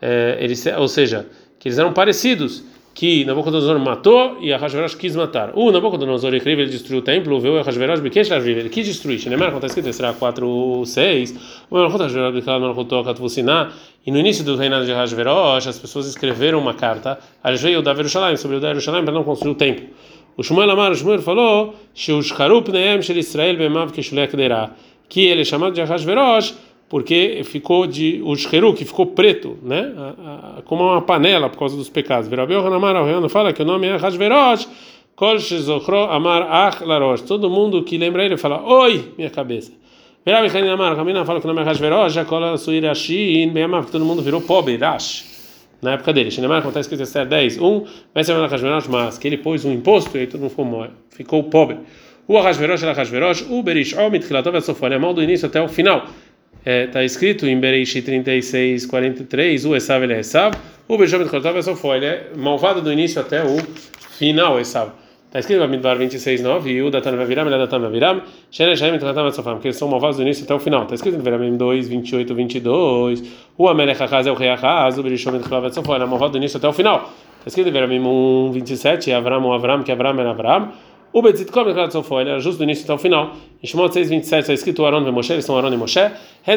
é, 0.01 0.39
ou 0.77 0.87
seja, 0.87 1.27
que 1.59 1.67
eles 1.67 1.77
eram 1.77 1.93
parecidos 1.93 2.63
que 2.93 3.25
Nabucodonosor 3.25 3.79
matou 3.79 4.37
e 4.39 4.53
Ahasverosh 4.53 4.95
quis 4.95 5.15
matar. 5.15 5.51
O 5.55 5.71
Nabucodonosor 5.71 6.35
incrível, 6.35 6.63
ele 6.63 6.71
destruiu 6.71 6.99
o 6.99 7.01
templo, 7.01 7.39
viu 7.39 7.57
Ahasverosh 7.57 8.01
Bikesh 8.01 8.29
Larviv, 8.29 8.59
ele 8.59 8.69
quis 8.69 8.85
destruir. 8.85 9.19
Shenemar, 9.19 9.47
como 9.47 9.57
está 9.57 9.67
escrito, 9.67 9.91
será 9.91 10.13
4, 10.13 10.83
6. 10.85 11.65
E 14.05 14.11
no 14.11 14.19
início 14.19 14.43
do 14.43 14.55
reinado 14.55 14.85
de 14.85 14.91
Ahasverosh, 14.91 15.67
as 15.67 15.79
pessoas 15.79 16.05
escreveram 16.07 16.59
uma 16.59 16.75
carta 16.75 17.17
a 17.43 17.55
Jei 17.55 17.81
da 17.81 17.91
Yerushalayim, 17.93 18.37
sobre 18.37 18.57
o 18.57 18.59
da 18.59 18.67
Yerushalayim, 18.67 19.05
para 19.05 19.13
não 19.13 19.23
construir 19.23 19.51
o 19.51 19.55
templo. 19.55 19.87
O 20.37 20.43
Shmuel 20.43 20.69
Amar, 20.69 20.91
o 20.91 20.95
Shmuel 20.95 21.21
falou, 21.21 21.75
Sheushkarup 21.95 22.71
Neem 22.71 23.01
Shel 23.01 23.17
Israel 23.17 23.57
Bemav 23.57 23.91
Keshulek 23.91 24.35
Derá, 24.35 24.71
que 25.09 25.25
ele 25.27 25.41
é 25.41 25.45
chamado 25.45 25.73
de 25.73 25.81
Ahasverosh 25.81 26.53
porque 26.93 27.41
ficou 27.43 27.87
de 27.87 28.21
o 28.23 28.35
shcheru, 28.35 28.71
que 28.71 28.85
ficou 28.85 29.07
preto, 29.07 29.57
né? 29.63 29.91
como 30.65 30.83
uma 30.83 31.01
panela 31.01 31.49
por 31.49 31.57
causa 31.57 31.75
dos 31.75 31.89
pecados. 31.89 32.29
Verabel 32.29 32.63
Hanamar 32.63 32.95
Arreano 32.95 33.27
fala 33.29 33.51
que 33.51 33.63
o 33.63 33.65
nome 33.65 33.87
é 33.87 33.95
Hashverosh, 33.95 34.67
Kol 35.15 35.39
Shezochro 35.39 36.03
Amar 36.03 36.43
Ach. 36.47 36.77
Todo 37.27 37.49
mundo 37.49 37.81
que 37.83 37.97
lembra 37.97 38.23
ele 38.23 38.37
fala, 38.37 38.61
oi, 38.63 39.11
minha 39.17 39.31
cabeça. 39.31 39.71
Verabel 40.23 40.55
Hanamar 40.55 40.95
Ramina 40.95 41.25
fala 41.25 41.39
que 41.41 41.47
o 41.47 41.51
nome 41.51 41.61
é 41.61 41.65
Hashverosh, 41.65 42.27
Kol 42.27 42.55
Suir 42.59 42.85
Ashin, 42.87 43.49
Beamar, 43.49 43.85
que 43.85 43.91
todo 43.91 44.05
mundo 44.05 44.21
virou 44.21 44.41
pobre, 44.41 44.77
Rash. 44.77 45.57
Na 45.81 45.93
época 45.93 46.13
dele, 46.13 46.29
Shinemar, 46.29 46.59
acontece 46.59 46.87
que 46.87 46.93
Esther 46.93 47.25
10, 47.25 47.57
1, 47.57 47.85
vai 48.13 48.23
ser 48.23 48.33
Hashverosh, 48.33 48.87
mas 48.87 49.17
que 49.17 49.27
ele 49.27 49.37
pôs 49.37 49.65
um 49.65 49.73
imposto 49.73 50.15
e 50.15 50.19
aí 50.19 50.27
todo 50.27 50.41
mundo 50.41 50.51
ficou, 50.51 50.87
ficou 51.09 51.43
pobre. 51.45 51.79
O 52.27 52.39
Hashverosh 52.39 52.83
era 52.83 52.93
Hashverosh, 52.93 53.47
o 53.49 53.63
Berish 53.63 53.97
Omit 53.97 54.27
Khilatov 54.27 54.61
Sofone, 54.61 54.93
a 54.93 54.99
mão 54.99 55.11
do 55.11 55.23
início 55.23 55.47
até 55.47 55.59
o 55.59 55.67
final 55.67 56.05
está 56.59 56.71
é, 56.71 56.87
tá 56.87 57.03
escrito 57.03 57.45
em 57.45 57.59
Bereishi 57.59 58.01
36, 58.01 58.85
43, 58.85 59.65
o 59.65 59.75
Esav 59.75 60.03
ele 60.03 60.13
é 60.13 60.19
Esav, 60.19 60.55
o 60.87 60.97
Benjamin 60.97 61.27
Kortov 61.27 61.57
é 61.57 61.75
foi, 61.75 61.97
ele 61.97 62.05
é 62.05 62.27
malvado 62.35 62.81
do 62.81 62.91
início 62.91 63.19
até 63.19 63.43
o 63.43 63.57
final, 64.17 64.59
Esav. 64.59 64.91
Está 65.33 65.39
escrito 65.39 65.57
em 65.57 65.61
Bamidbar 65.61 65.97
26, 65.97 66.41
9, 66.43 66.69
e 66.69 66.83
o 66.83 66.91
Datan 66.91 67.15
vai 67.15 67.25
virar, 67.25 67.43
Datan 67.45 67.79
vai 67.79 67.89
virar, 67.89 68.23
Shere 68.51 68.77
Shaim 68.77 68.99
Tratam 68.99 69.31
Sofam, 69.31 69.57
que 69.57 69.67
eles 69.67 69.77
são 69.77 69.87
malvados 69.87 70.17
do 70.17 70.21
início 70.21 70.43
até 70.43 70.53
o 70.53 70.59
final. 70.59 70.83
Está 70.83 70.93
escrito 70.93 71.17
em 71.17 71.21
Veramim 71.21 71.57
2, 71.57 71.87
28, 71.87 72.35
22, 72.35 73.23
o 73.57 73.67
Amelech 73.67 74.03
Hachaz 74.03 74.27
é 74.27 74.31
o 74.31 74.35
rei 74.35 74.49
Hachaz, 74.49 74.99
o 74.99 75.01
Berishom 75.01 75.31
Kortov 75.39 75.65
é 75.65 75.95
ele 75.95 76.03
é 76.03 76.05
malvado 76.05 76.33
do 76.33 76.37
início 76.37 76.57
até 76.57 76.67
o 76.67 76.71
final. 76.71 77.11
Está 77.39 77.47
escrito 77.47 77.67
em 77.67 77.71
Veramim 77.71 77.99
1, 77.99 78.51
27, 78.51 79.11
Avram, 79.11 79.43
o 79.43 79.53
Avram, 79.53 79.81
que 79.81 79.91
Avram 79.91 80.19
era 80.19 80.29
Avram, 80.29 80.71
o 81.13 81.21
Betzitkom 81.21 81.69
e 81.69 81.73
Klatzofo, 81.73 82.19
ele 82.19 82.31
era 82.31 82.39
justo 82.39 82.57
do 82.57 82.63
início 82.63 82.85
até 82.85 82.93
o 82.93 82.97
final. 82.97 83.33
Em 83.61 83.67
Shemot 83.67 83.93
6, 83.93 84.09
27 84.09 84.41
está 84.41 84.53
escrito 84.53 84.83
Aaron 84.83 85.07
e 85.07 85.11
Moshe, 85.11 85.31
eles 85.31 85.45
são 85.45 85.55
Aaron 85.55 85.71
e 85.71 85.77
Moshe. 85.77 85.99
Que 86.43 86.51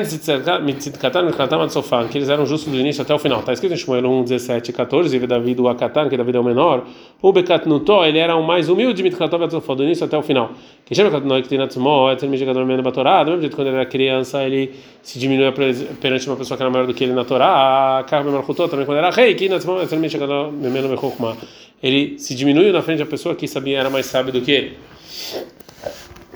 eles 2.18 2.28
eram 2.28 2.46
justos 2.46 2.72
do 2.72 2.78
início 2.78 3.02
até 3.02 3.14
o 3.14 3.18
final. 3.18 3.40
Está 3.40 3.52
escrito 3.52 3.74
em 3.74 3.76
Shmuel 3.76 4.04
1, 4.06 4.24
17 4.24 4.70
e 4.70 4.72
14, 4.72 5.16
e 5.16 5.26
David 5.26 5.60
o 5.60 5.68
Akatan, 5.68 6.08
que 6.08 6.16
David 6.16 6.38
é 6.38 6.40
o 6.40 6.42
menor. 6.42 6.84
O 7.22 7.32
Bekatnuto, 7.32 8.02
ele 8.04 8.18
era 8.18 8.34
o 8.34 8.42
mais 8.42 8.68
humilde, 8.68 9.06
e 9.06 9.50
Sofan, 9.50 9.76
do 9.76 9.84
início 9.84 10.04
até 10.06 10.16
o 10.16 10.22
final. 10.22 10.50
Que 10.86 10.94
chama 10.94 11.10
Katnoi, 11.10 11.42
que 11.42 11.48
tem 11.48 11.58
Natsmo, 11.58 12.08
é 12.08 12.16
termo 12.16 12.34
de 12.34 12.44
Gadol 12.44 12.64
Meno 12.64 12.82
Batorá, 12.82 13.22
do 13.22 13.32
mesmo 13.32 13.42
jeito 13.42 13.56
quando 13.56 13.68
ele 13.68 13.76
era 13.76 13.86
criança, 13.86 14.42
ele 14.42 14.72
se 15.02 15.18
diminuía 15.18 15.52
perante 15.52 16.26
uma 16.26 16.36
pessoa 16.36 16.56
que 16.56 16.62
era 16.62 16.70
maior 16.70 16.86
do 16.86 16.94
que 16.94 17.04
ele 17.04 17.12
na 17.12 17.24
Torá. 17.24 18.04
Carme 18.08 18.30
Malchutó, 18.30 18.66
também 18.68 18.86
quando 18.86 18.98
era 18.98 19.10
rei, 19.10 19.34
que 19.34 19.48
Natsmo, 19.48 19.86
termo 19.86 20.08
de 20.08 20.18
Gadol 20.18 20.50
Meno 20.50 20.88
Bechokma 20.88 21.36
ele 21.82 22.18
se 22.18 22.34
diminuiu 22.34 22.72
na 22.72 22.82
frente 22.82 22.98
da 22.98 23.06
pessoa 23.06 23.34
que 23.34 23.46
sabia 23.46 23.78
era 23.78 23.90
mais 23.90 24.06
sábio 24.06 24.32
do 24.32 24.40
que 24.40 24.50
ele. 24.50 24.78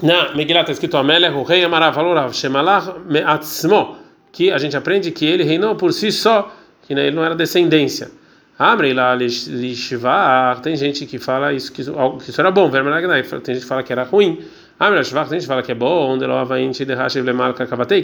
Na 0.03 0.35
Megillah 0.35 0.61
está 0.61 0.73
escrito 0.73 0.97
Amelech, 0.97 1.35
o 1.35 1.43
rei 1.43 1.63
Amarav, 1.63 1.95
falou 1.95 2.33
Shemalach 2.33 2.95
Me'atzmo, 3.07 3.97
que 4.33 4.51
a 4.51 4.59
gente 4.59 4.77
aprende 4.77 5.11
que 5.11 5.27
ele 5.27 5.45
reinou 5.45 5.75
por 5.77 5.93
si 5.93 6.11
só, 6.11 6.51
que 6.87 6.95
ele 6.95 7.11
não 7.11 7.25
era 7.25 7.35
descendência. 7.35 8.11
Amrei 8.59 8.93
lá 8.93 9.15
Lishvar, 9.15 10.61
tem 10.61 10.77
gente 10.77 11.07
que 11.07 11.19
fala 11.19 11.53
isso, 11.53 11.73
que, 11.73 11.83
que 11.83 12.31
isso 12.31 12.41
era 12.41 12.51
bom, 12.51 12.71
tem 12.71 13.55
gente 13.55 13.61
que 13.61 13.67
fala 13.67 13.83
que 13.83 13.93
era 13.93 14.03
ruim. 14.05 14.41
Amrei 14.79 15.01
Lishvar, 15.01 15.25
tem 15.29 15.39
gente 15.39 15.43
que 15.43 15.49
fala 15.49 15.63
que 15.63 15.73
é 15.73 15.75
bom, 15.75 16.19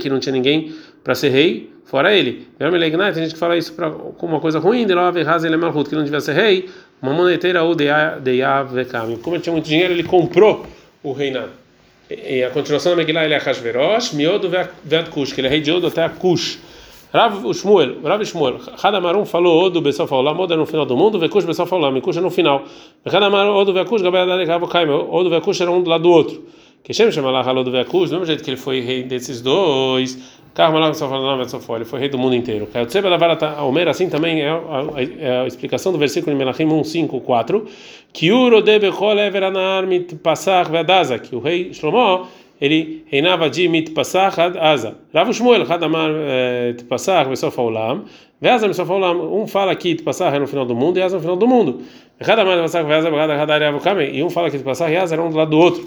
que 0.01 0.09
não 0.09 0.19
tinha 0.19 0.33
ninguém 0.33 0.75
para 1.05 1.15
ser 1.15 1.29
rei, 1.29 1.71
fora 1.85 2.15
ele. 2.15 2.49
Amrei 2.59 2.91
tem 2.91 3.15
gente 3.15 3.35
que 3.35 3.39
fala 3.39 3.57
isso 3.57 3.75
como 4.19 4.35
uma 4.35 4.41
coisa 4.41 4.59
ruim, 4.59 4.87
que 4.87 4.95
não 5.95 6.05
devia 6.05 6.21
ser 6.21 6.33
rei, 6.33 6.69
uma 7.01 7.13
moneteira 7.13 7.63
ou 7.63 7.75
de 7.75 8.43
Avekam. 8.43 9.17
Como 9.23 9.37
ele 9.37 9.43
tinha 9.43 9.53
muito 9.53 9.67
dinheiro, 9.67 9.93
ele 9.93 10.03
comprou 10.03 10.67
o 11.03 11.13
reinado. 11.13 11.51
E 12.11 12.45
a 12.45 12.51
continuação 12.51 12.93
da 12.93 12.97
Megillah 12.97 13.25
ele 13.25 13.35
é 13.35 13.39
Hashverosh, 13.39 14.13
Miodo 14.13 14.49
Vead 14.49 15.11
Kush, 15.11 15.33
que 15.33 15.41
ele 15.41 15.49
é 15.49 15.51
rei 15.51 15.61
de 15.61 15.73
Odo 15.73 15.89
até 15.89 16.05
a 16.05 16.09
Kush. 16.09 16.59
Rav 17.13 17.53
Shmuel, 17.53 18.01
Rav 18.03 18.25
Shmuel, 18.25 18.61
Hadamarum 18.83 19.25
falou 19.25 19.65
Odo 19.65 19.81
Besof 19.81 20.13
Olam, 20.13 20.39
Odo 20.39 20.55
é 20.55 20.57
no 20.57 20.67
final 20.67 20.85
do 20.85 20.97
mundo, 20.97 21.19
Vekush 21.19 21.45
Besof 21.45 21.73
Olam, 21.73 22.01
Kush 22.01 22.19
é 22.19 22.21
no 22.21 22.31
final. 22.31 22.65
Hadamarum 23.05 23.57
Odo 23.57 23.73
Vekush, 23.73 24.03
Gabriel 24.03 24.31
Adek 24.33 24.69
Kaim, 24.69 24.89
Odo 24.89 25.31
Vekush 25.31 25.61
era 25.61 25.71
um 25.71 25.83
do 25.83 25.91
lado 25.91 26.03
do 26.03 26.11
outro. 26.11 26.45
Que 26.87 26.95
Shem 26.95 27.11
chama 27.11 27.33
lá 27.33 27.41
Odo 27.41 27.73
Vekush, 27.73 28.11
do 28.11 28.13
mesmo 28.13 28.27
jeito 28.27 28.45
que 28.45 28.51
ele 28.51 28.57
foi 28.57 28.79
rei 28.79 29.03
desses 29.03 29.41
dois, 29.41 30.17
ele 30.57 31.85
foi 31.85 31.99
rei 31.99 32.09
do 32.09 32.17
mundo 32.17 32.37
inteiro. 32.37 32.69
Omer, 33.67 33.89
assim 33.89 34.09
também 34.09 34.43
é 34.43 34.49
a, 34.49 35.43
a 35.43 35.47
explicação 35.49 35.91
do 35.91 35.99
versículo 35.99 36.33
em 36.33 36.39
Melachim 36.39 36.67
1, 36.67 36.85
5, 36.85 37.21
4, 37.23 37.67
que 38.13 38.31
o 38.31 38.49
rei 41.41 41.75
Shlomo 41.75 42.29
ele 42.61 43.05
reinava 43.09 43.51
de 43.51 43.67
Mitpasach 43.67 44.41
ad 44.41 44.57
Asa. 44.57 44.97
Rav 45.13 45.33
Shmuel, 45.33 45.69
Hadamar 45.69 46.09
Mitpasach, 46.69 47.29
Besof 47.29 47.59
Olam, 47.59 48.05
Veasa 48.41 48.69
Besof 48.69 48.89
Olam, 48.89 49.43
um 49.43 49.49
fala 49.49 49.75
que 49.75 49.89
Mitpasach 49.89 50.37
é 50.37 50.39
no 50.39 50.47
final 50.47 50.65
do 50.65 50.77
mundo 50.77 51.01
e 51.01 51.03
Asa 51.03 51.17
no 51.17 51.21
final 51.21 51.37
do 51.37 51.49
mundo. 51.49 51.83
Hadamar 52.21 52.55
Mitpasach, 52.55 52.87
Veasa 52.87 53.09
Hadar 53.11 53.61
Yavukame, 53.61 54.09
e 54.09 54.23
um 54.23 54.31
fala 54.31 54.51
que 54.51 54.57
Mitpasach 54.57 54.93
e 54.93 54.97
Asa 54.97 55.17
eram 55.17 55.27
um 55.27 55.31
do 55.31 55.37
lado 55.37 55.51
do 55.51 55.59
outro. 55.59 55.85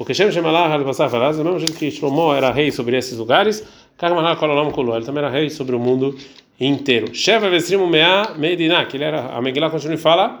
Porque 0.00 0.14
Shem 0.14 0.30
Shemalach 0.30 0.78
Mitpasach 0.78 1.14
Asa, 1.14 1.44
mesmo 1.44 1.58
jeito 1.58 1.74
que 1.74 1.90
Shlomo 1.90 2.32
era 2.32 2.50
rei 2.50 2.72
sobre 2.72 2.96
esses 2.96 3.18
lugares, 3.18 3.62
Karmalach 3.98 4.38
Kololam 4.38 4.70
Kolo, 4.72 4.96
ele 4.96 5.04
também 5.04 5.22
era 5.22 5.30
rei 5.30 5.50
sobre 5.50 5.76
o 5.76 5.78
mundo 5.78 6.16
inteiro. 6.58 7.14
Sheva 7.14 7.50
Vesrimu 7.50 7.86
Mea 7.86 8.32
Medina, 8.34 8.86
que 8.86 8.96
ele 8.96 9.04
era, 9.04 9.26
a 9.26 9.42
Megillah 9.42 9.68
continua 9.68 9.96
e 9.96 9.98
fala 9.98 10.40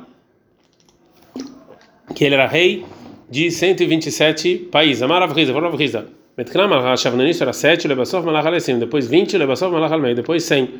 que 2.14 2.24
ele 2.24 2.36
era 2.36 2.46
rei 2.46 2.86
de 3.28 3.50
127 3.50 4.70
países. 4.72 5.02
Amarav 5.02 5.30
Riza, 5.34 5.52
Amarav 5.52 5.76
Riza. 5.76 6.06
Metkram 6.38 6.72
al-Hashav 6.72 7.14
no 7.14 7.22
início 7.22 7.44
era 7.44 7.52
7, 7.52 7.86
Lebasov 7.86 8.24
Malach 8.24 8.46
Alesim, 8.46 8.78
depois 8.78 9.06
20, 9.06 9.36
Lebasov 9.36 9.70
Malach 9.74 9.92
Almei, 9.92 10.14
depois 10.14 10.42
100. 10.42 10.70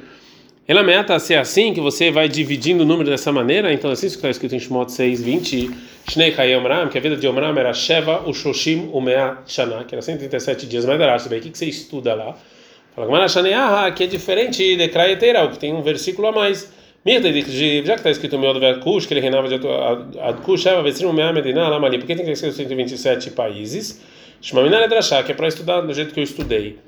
Ela 0.70 0.84
meta 0.84 1.18
ser 1.18 1.34
assim, 1.34 1.74
que 1.74 1.80
você 1.80 2.12
vai 2.12 2.28
dividindo 2.28 2.84
o 2.84 2.86
número 2.86 3.10
dessa 3.10 3.32
maneira, 3.32 3.72
então 3.72 3.90
assim 3.90 4.06
está 4.06 4.30
escrito 4.30 4.54
em 4.54 4.60
Shemot 4.60 4.92
6, 4.92 5.20
20, 5.20 5.68
Shnei 6.08 6.32
Chai 6.32 6.54
Omram, 6.54 6.88
que 6.88 6.96
a 6.96 7.00
vida 7.00 7.16
de 7.16 7.26
Omram 7.26 7.58
era 7.58 7.74
Sheva, 7.74 8.22
o 8.24 8.32
Shoshim, 8.32 8.88
o 8.92 9.00
Mea 9.00 9.38
Shana, 9.48 9.82
que 9.82 9.96
era 9.96 10.00
137 10.00 10.68
dias, 10.68 10.84
mas 10.84 11.00
era, 11.00 11.16
o 11.16 11.40
que 11.40 11.58
você 11.58 11.66
estuda 11.66 12.14
lá? 12.14 12.36
Fala, 12.94 13.08
Gamara 13.08 13.26
Shaneaha, 13.26 13.90
que 13.90 14.04
é 14.04 14.06
diferente 14.06 14.76
de 14.76 14.86
Kraetera, 14.86 15.48
que 15.48 15.58
tem 15.58 15.74
um 15.74 15.82
versículo 15.82 16.28
a 16.28 16.32
mais. 16.32 16.72
Já 17.04 17.20
que 17.20 17.90
está 17.90 18.10
escrito 18.12 18.36
o 18.36 18.38
meu 18.38 18.54
do 18.54 18.60
que 19.08 19.12
ele 19.12 19.20
reinava 19.20 19.48
de 19.48 19.56
Adkush, 20.20 20.66
Vesrim 20.84 21.12
Mea 21.12 21.32
Medina, 21.32 21.68
Lamali, 21.68 21.98
por 21.98 22.06
que 22.06 22.14
tem 22.14 22.24
que 22.24 22.30
escrito 22.30 22.54
127 22.54 23.32
países? 23.32 24.00
Shmaminar 24.40 24.82
Edrashá, 24.82 25.20
que 25.24 25.32
é 25.32 25.34
para 25.34 25.48
estudar 25.48 25.80
do 25.80 25.92
jeito 25.92 26.14
que 26.14 26.20
eu 26.20 26.24
estudei. 26.24 26.78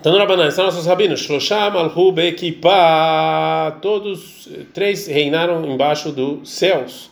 Então, 0.00 0.12
no 0.12 0.18
Rabanan, 0.18 0.50
são 0.50 0.64
nossos 0.64 0.86
rabinos, 0.86 1.20
Shlosham, 1.20 1.76
Alhu, 1.76 2.10
Bekipa, 2.10 3.76
todos 3.82 4.48
três 4.72 5.06
reinaram 5.06 5.62
embaixo 5.70 6.10
dos 6.10 6.48
céus, 6.48 7.10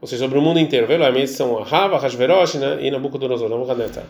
ou 0.00 0.08
seja, 0.08 0.24
sobre 0.24 0.38
o 0.38 0.40
mundo 0.40 0.58
inteiro. 0.58 0.86
Velo, 0.86 1.04
são 1.26 1.58
Ahava, 1.58 1.98
Hashverosh 1.98 2.54
e 2.80 2.90
Nabucodonosor, 2.90 3.50
Nabucodonosor. 3.50 4.04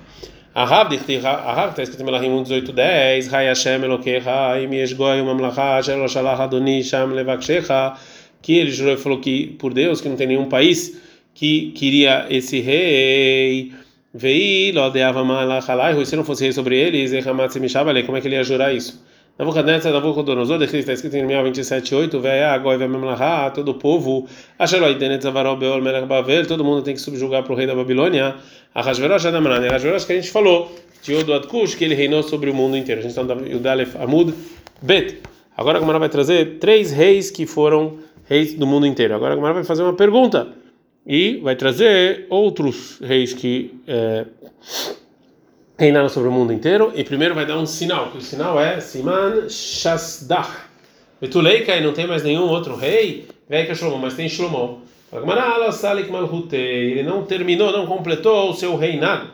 Ahav, 0.55 0.93
Ahav, 1.25 1.71
está 1.71 1.83
escrito 1.83 2.01
em 2.01 2.05
Melahim 2.05 2.45
18:10, 2.45 3.33
Hai 3.33 3.47
Hashem 3.47 3.83
Elokecha, 3.83 4.61
im 4.63 4.71
yeshgoi 4.71 5.21
lo 5.21 6.09
shalach 6.09 6.39
Adoni 6.39 6.85
sham 6.85 7.15
levakshecha, 7.15 7.95
que 8.41 8.53
ele 8.53 8.71
jurou 8.71 8.95
e 8.95 8.97
falou 8.99 9.19
que 9.19 9.49
por 9.59 9.75
Deus 9.75 10.01
que 10.01 10.09
não 10.09 10.15
tem 10.15 10.29
nenhum 10.29 10.49
país 10.49 10.97
que 11.35 11.73
queria 11.73 12.27
esse 12.31 12.61
rei. 12.61 13.73
Vei 14.15 14.73
lo 14.73 14.91
deava 14.91 15.25
malach 15.25 15.71
alaihu, 15.71 16.05
se 16.05 16.17
não 16.17 16.25
fosse 16.25 16.45
rei 16.45 16.53
sobre 16.53 16.77
eles, 16.77 17.13
como 17.25 17.43
é 18.17 18.21
que 18.21 18.29
ele 18.29 18.37
ia 18.37 18.45
jurar 18.45 18.75
isso? 18.75 19.03
Nabucodonosor, 19.39 19.93
Nabucodonosor, 19.93 20.63
está 20.63 20.93
escrito 20.93 21.17
em 21.17 21.27
27:8, 21.27 22.21
Veia 22.21 22.53
agoi 22.53 22.77
vemamlacha, 22.77 23.51
todo 23.51 23.71
o 23.71 23.75
povo, 23.75 24.29
asher 24.59 24.79
lo 24.79 24.91
idenet 24.91 25.23
zavarol 25.23 25.57
beol 25.57 25.81
melech 25.81 26.07
bavel, 26.07 26.47
todo 26.47 26.63
mundo 26.63 26.83
tem 26.83 26.95
que 26.95 27.01
subjugar 27.01 27.43
para 27.43 27.55
o 27.55 27.57
rei 27.57 27.67
da 27.67 27.75
Babilônia. 27.75 28.35
A 28.75 28.83
Hashverosh 28.83 29.27
Adamran, 29.27 29.67
a 29.67 29.73
Hashverosh 29.73 30.05
que 30.05 30.13
a 30.13 30.17
gente 30.17 30.31
falou, 30.31 30.71
de 31.03 31.15
Yodo 31.15 31.33
Adkush, 31.33 31.75
que 31.75 31.85
ele 31.85 31.95
reinou 31.95 32.23
sobre 32.23 32.51
o 32.51 32.55
mundo 32.55 32.77
inteiro. 32.77 33.01
A 33.01 33.03
gente 33.03 33.19
está 33.19 33.35
no 33.35 33.47
Yudalef 33.47 33.97
Amud 33.97 34.35
Bet. 34.83 35.21
Agora 35.57 35.79
a 35.79 35.81
Gamara 35.81 35.99
vai 35.99 36.11
trazer 36.11 36.59
três 36.59 36.91
reis 36.91 37.31
que 37.31 37.47
foram 37.47 37.99
reis 38.29 38.53
do 38.53 38.67
mundo 38.67 38.87
inteiro. 38.87 39.15
Agora 39.15 39.33
a 39.33 39.37
Gamara 39.37 39.55
vai 39.55 39.65
fazer 39.65 39.83
uma 39.83 39.95
pergunta 39.95 40.49
e 41.07 41.37
vai 41.39 41.57
trazer 41.57 42.27
outros 42.31 42.99
reis 43.01 43.33
que 43.33 43.75
é, 43.87 44.27
reinaram 45.79 46.09
sobre 46.09 46.29
o 46.29 46.33
mundo 46.33 46.53
inteiro. 46.53 46.93
E 46.95 47.03
primeiro 47.05 47.35
vai 47.35 47.45
dar 47.47 47.59
um 47.59 47.67
sinal, 47.67 48.11
que 48.11 48.19
o 48.19 48.21
sinal 48.21 48.61
é 48.61 48.81
Siman 48.81 49.49
Shasdach. 49.49 50.51
Betuleika, 51.21 51.77
e 51.77 51.83
não 51.83 51.93
tem 51.93 52.07
mais 52.07 52.23
nenhum 52.23 52.49
outro 52.49 52.75
rei, 52.75 53.27
vem 53.49 53.65
que 53.65 53.73
é 53.73 53.75
Shlomo, 53.75 53.99
mas 53.99 54.15
tem 54.15 54.29
Shlomo. 54.29 54.83
Ele 56.57 57.03
não 57.03 57.25
terminou, 57.25 57.71
não 57.71 57.87
completou 57.87 58.51
o 58.51 58.55
seu 58.55 58.77
reinado. 58.77 59.31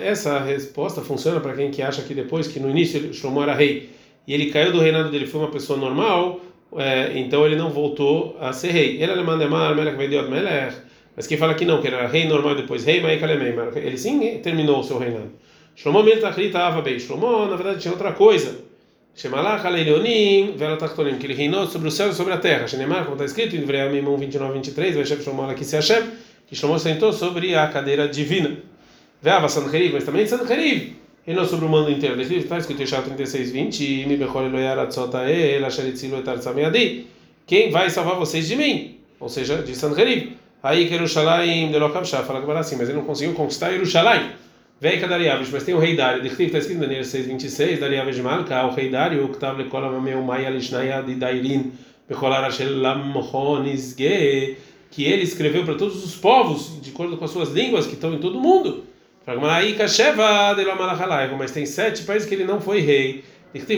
Essa 0.00 0.38
resposta 0.38 1.02
funciona 1.02 1.40
para 1.40 1.52
quem 1.54 1.70
que 1.70 1.82
acha 1.82 2.00
que 2.02 2.14
depois 2.14 2.46
que 2.46 2.58
no 2.58 2.70
início 2.70 3.12
Shlomo 3.12 3.42
era 3.42 3.54
rei 3.54 3.90
e 4.26 4.32
ele 4.32 4.50
caiu 4.50 4.72
do 4.72 4.80
reinado 4.80 5.10
dele 5.10 5.26
foi 5.26 5.40
uma 5.40 5.50
pessoa 5.50 5.78
normal, 5.78 6.40
é, 6.76 7.18
então 7.18 7.44
ele 7.44 7.56
não 7.56 7.70
voltou 7.70 8.36
a 8.40 8.52
ser 8.52 8.70
rei. 8.70 9.02
Ele 9.02 9.12
mas 11.14 11.26
quem 11.26 11.36
fala 11.36 11.54
que 11.54 11.64
não, 11.64 11.80
que 11.80 11.88
era 11.88 12.06
rei 12.06 12.26
normal 12.26 12.54
depois 12.54 12.84
rei, 12.84 13.02
ele 13.76 13.98
sim 13.98 14.38
terminou 14.38 14.80
o 14.80 14.84
seu 14.84 14.98
reinado. 14.98 15.30
Shlomo 15.76 16.02
Shlomo 17.00 17.46
na 17.46 17.56
verdade 17.56 17.80
tinha 17.80 17.92
outra 17.92 18.12
coisa. 18.12 18.72
Shemalach 19.14 19.62
Vela 20.56 20.76
Tachtonim, 20.78 21.18
que 21.18 21.26
ele 21.26 21.34
reinou 21.34 21.66
sobre 21.66 21.88
o 21.88 21.90
céu 21.90 22.08
e 22.08 22.14
sobre 22.14 22.32
a 22.32 22.38
terra. 22.38 22.66
Shenemar, 22.66 23.04
como 23.04 23.14
está 23.14 23.26
escrito 23.26 23.54
em 23.54 23.64
Vreamim 23.64 24.00
1, 24.00 24.16
29, 24.16 24.54
23, 24.54 24.96
Veshem 24.96 25.20
Shlomo 25.20 25.42
Lakisi 25.46 25.76
Hashem, 25.76 26.02
que 26.46 26.56
Shlomo 26.56 26.78
sentou 26.78 27.12
sobre 27.12 27.54
a 27.54 27.66
cadeira 27.66 28.08
divina. 28.08 28.56
Veava 29.20 29.48
Sancheriv, 29.48 29.92
mas 29.92 30.04
também 30.04 30.24
Sancheriv, 31.22 31.24
reinou 31.24 31.44
sobre 31.44 31.66
o 31.66 31.68
mundo 31.68 31.90
inteiro. 31.90 32.20
Está 32.20 32.58
escrito 32.58 32.78
em 32.78 32.82
Yeshua 32.82 33.02
36, 33.02 33.52
20, 33.52 34.06
Mi 34.06 34.16
Bechol 34.16 34.46
Eloyar 34.46 34.78
Atzotae, 34.78 35.58
Lasher 35.58 35.86
Etzilu 35.86 36.18
Etar 36.18 36.38
Tzameadi. 36.38 37.06
Quem 37.46 37.70
vai 37.70 37.90
salvar 37.90 38.16
vocês 38.16 38.48
de 38.48 38.56
mim? 38.56 38.98
Ou 39.20 39.28
seja, 39.28 39.62
de 39.62 39.74
Sancheriv. 39.74 40.32
Aí 40.62 40.86
que 40.86 40.94
Yerushalayim 40.94 41.70
de 41.70 41.78
Lokavshah, 41.78 42.22
fala 42.22 42.38
agora 42.38 42.60
assim, 42.60 42.76
mas 42.76 42.88
ele 42.88 42.98
não 42.98 43.04
conseguiu 43.04 43.34
conquistar 43.34 43.70
Yerushalayim. 43.70 44.30
Vem 44.80 44.98
que 44.98 45.06
Dariavish, 45.06 45.50
mas 45.52 45.62
tem 45.62 45.74
o 45.74 45.78
rei 45.78 45.94
Dário, 45.94 46.26
está 46.26 46.58
escrito 46.58 46.78
em 46.78 46.80
Daniel 46.80 47.04
6:26, 47.04 47.78
Dariavish 47.78 48.18
Malka, 48.18 48.66
o 48.66 48.74
rei 48.74 48.88
Dário, 48.88 49.28
que 49.28 49.34
estava 49.34 49.58
lecola 49.58 50.00
meu 50.00 50.22
mai 50.22 50.44
alishnaya 50.44 51.02
de 51.02 51.14
Dairin, 51.14 51.70
becolar 52.08 52.50
Ge, 52.50 54.56
que 54.90 55.04
ele 55.04 55.22
escreveu 55.22 55.64
para 55.64 55.74
todos 55.74 56.04
os 56.04 56.16
povos, 56.16 56.80
de 56.82 56.90
acordo 56.90 57.16
com 57.16 57.24
as 57.24 57.30
suas 57.30 57.50
línguas 57.50 57.86
que 57.86 57.94
estão 57.94 58.12
em 58.12 58.18
todo 58.18 58.38
o 58.38 58.40
mundo. 58.40 58.84
Mas 61.38 61.52
tem 61.52 61.64
sete 61.66 62.02
países 62.02 62.28
que 62.28 62.34
ele 62.34 62.44
não 62.44 62.60
foi 62.60 62.80
rei. 62.80 63.24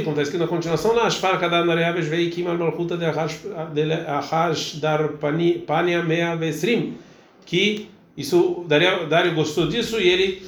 Como 0.05 0.21
está 0.21 0.39
na 0.39 0.47
continuação 0.47 0.95
lá, 0.95 1.07
Ashfar 1.07 1.39
Kadar 1.41 1.65
Nariavish 1.65 2.07
Vei 2.07 2.31
Kimal 2.31 2.57
Malchuta 2.57 2.97
de 2.97 3.05
Ahash 3.05 4.77
Dar 4.77 5.09
Pania 5.67 6.03
Mea 6.03 6.37
Vesrim, 6.37 6.95
que 7.45 7.89
isso, 8.17 8.65
Dário 8.69 9.35
gostou 9.35 9.67
disso 9.67 10.01
e 10.01 10.09
ele 10.09 10.43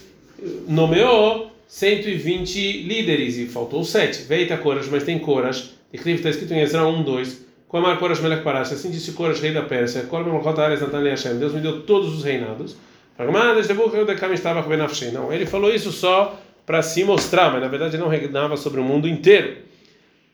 nomeou 0.69 1.51
120 1.67 2.85
líderes 2.85 3.37
e 3.37 3.47
faltou 3.47 3.83
7. 3.83 4.23
Veita 4.23 4.57
Coras, 4.57 4.89
mas 4.89 5.03
tem 5.03 5.19
Coras. 5.19 5.75
Está 5.93 6.31
escrito 6.31 6.55
em 6.55 6.61
Ezra 6.61 6.87
1, 6.87 7.03
2. 7.03 7.47
Amar 7.73 7.99
Coras 7.99 8.21
Melech 8.21 8.43
Parash, 8.43 8.73
assim 8.73 8.91
disse 8.91 9.13
Coras, 9.13 9.41
rei 9.41 9.53
da 9.53 9.63
Pérsia. 9.63 10.09
Deus 11.35 11.53
me 11.53 11.61
deu 11.61 11.83
todos 11.83 12.15
os 12.17 12.25
reinados. 12.25 12.77
Não, 15.13 15.33
ele 15.33 15.47
falou 15.47 15.73
isso 15.73 15.91
só 15.91 16.39
para 16.67 16.83
se 16.83 17.05
mostrar, 17.05 17.51
mas 17.53 17.63
na 17.63 17.69
verdade 17.69 17.97
não 17.97 18.09
reinava 18.09 18.57
sobre 18.57 18.81
o 18.81 18.85
mundo 18.85 19.09
inteiro. 19.09 19.57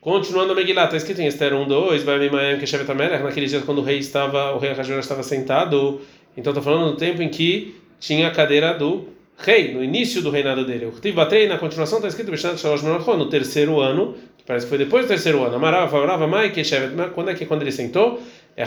Continuando 0.01 0.51
a 0.51 0.55
Megillah, 0.55 0.85
está 0.85 0.97
escrito 0.97 1.21
em 1.21 1.27
Esther 1.27 1.53
1, 1.53 1.65
2, 1.65 2.03
vai 2.03 2.19
que 2.59 3.23
naquele 3.23 3.45
dia 3.45 3.61
quando 3.61 3.77
o 3.77 3.83
rei 3.83 3.99
estava, 3.99 4.53
o 4.53 4.57
rei 4.57 4.73
Rajor 4.73 4.99
estava 4.99 5.23
sentado, 5.23 6.01
então 6.35 6.51
está 6.51 6.61
falando 6.61 6.91
no 6.91 6.97
tempo 6.97 7.21
em 7.21 7.29
que 7.29 7.75
tinha 8.01 8.27
a 8.27 8.31
cadeira 8.31 8.73
do 8.73 9.07
rei, 9.37 9.73
no 9.73 9.81
início 9.81 10.21
do 10.21 10.29
reinado 10.29 10.65
dele. 10.65 10.91
Batrei, 11.13 11.47
na 11.47 11.57
continuação, 11.57 11.99
está 11.99 12.09
escrito 12.09 12.31
no 12.31 13.29
terceiro 13.29 13.79
ano, 13.79 14.15
que 14.37 14.43
parece 14.43 14.65
que 14.65 14.69
foi 14.69 14.77
depois 14.77 15.05
do 15.05 15.07
terceiro 15.07 15.41
ano. 15.41 15.55
Amarava, 15.55 15.89
favorava, 15.89 16.27
Mai, 16.27 16.51
Keshevet, 16.51 16.93
quando 17.13 17.29
é 17.29 17.33
que 17.33 17.45
quando 17.45 17.61
ele 17.61 17.71
sentou? 17.71 18.21
É. 18.57 18.65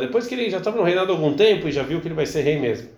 Depois 0.00 0.26
que 0.28 0.34
ele 0.34 0.48
já 0.50 0.58
estava 0.58 0.76
no 0.76 0.84
reinado 0.84 1.10
há 1.10 1.14
algum 1.16 1.34
tempo 1.34 1.68
e 1.68 1.72
já 1.72 1.82
viu 1.82 2.00
que 2.00 2.06
ele 2.06 2.14
vai 2.14 2.26
ser 2.26 2.42
rei 2.42 2.60
mesmo. 2.60 2.88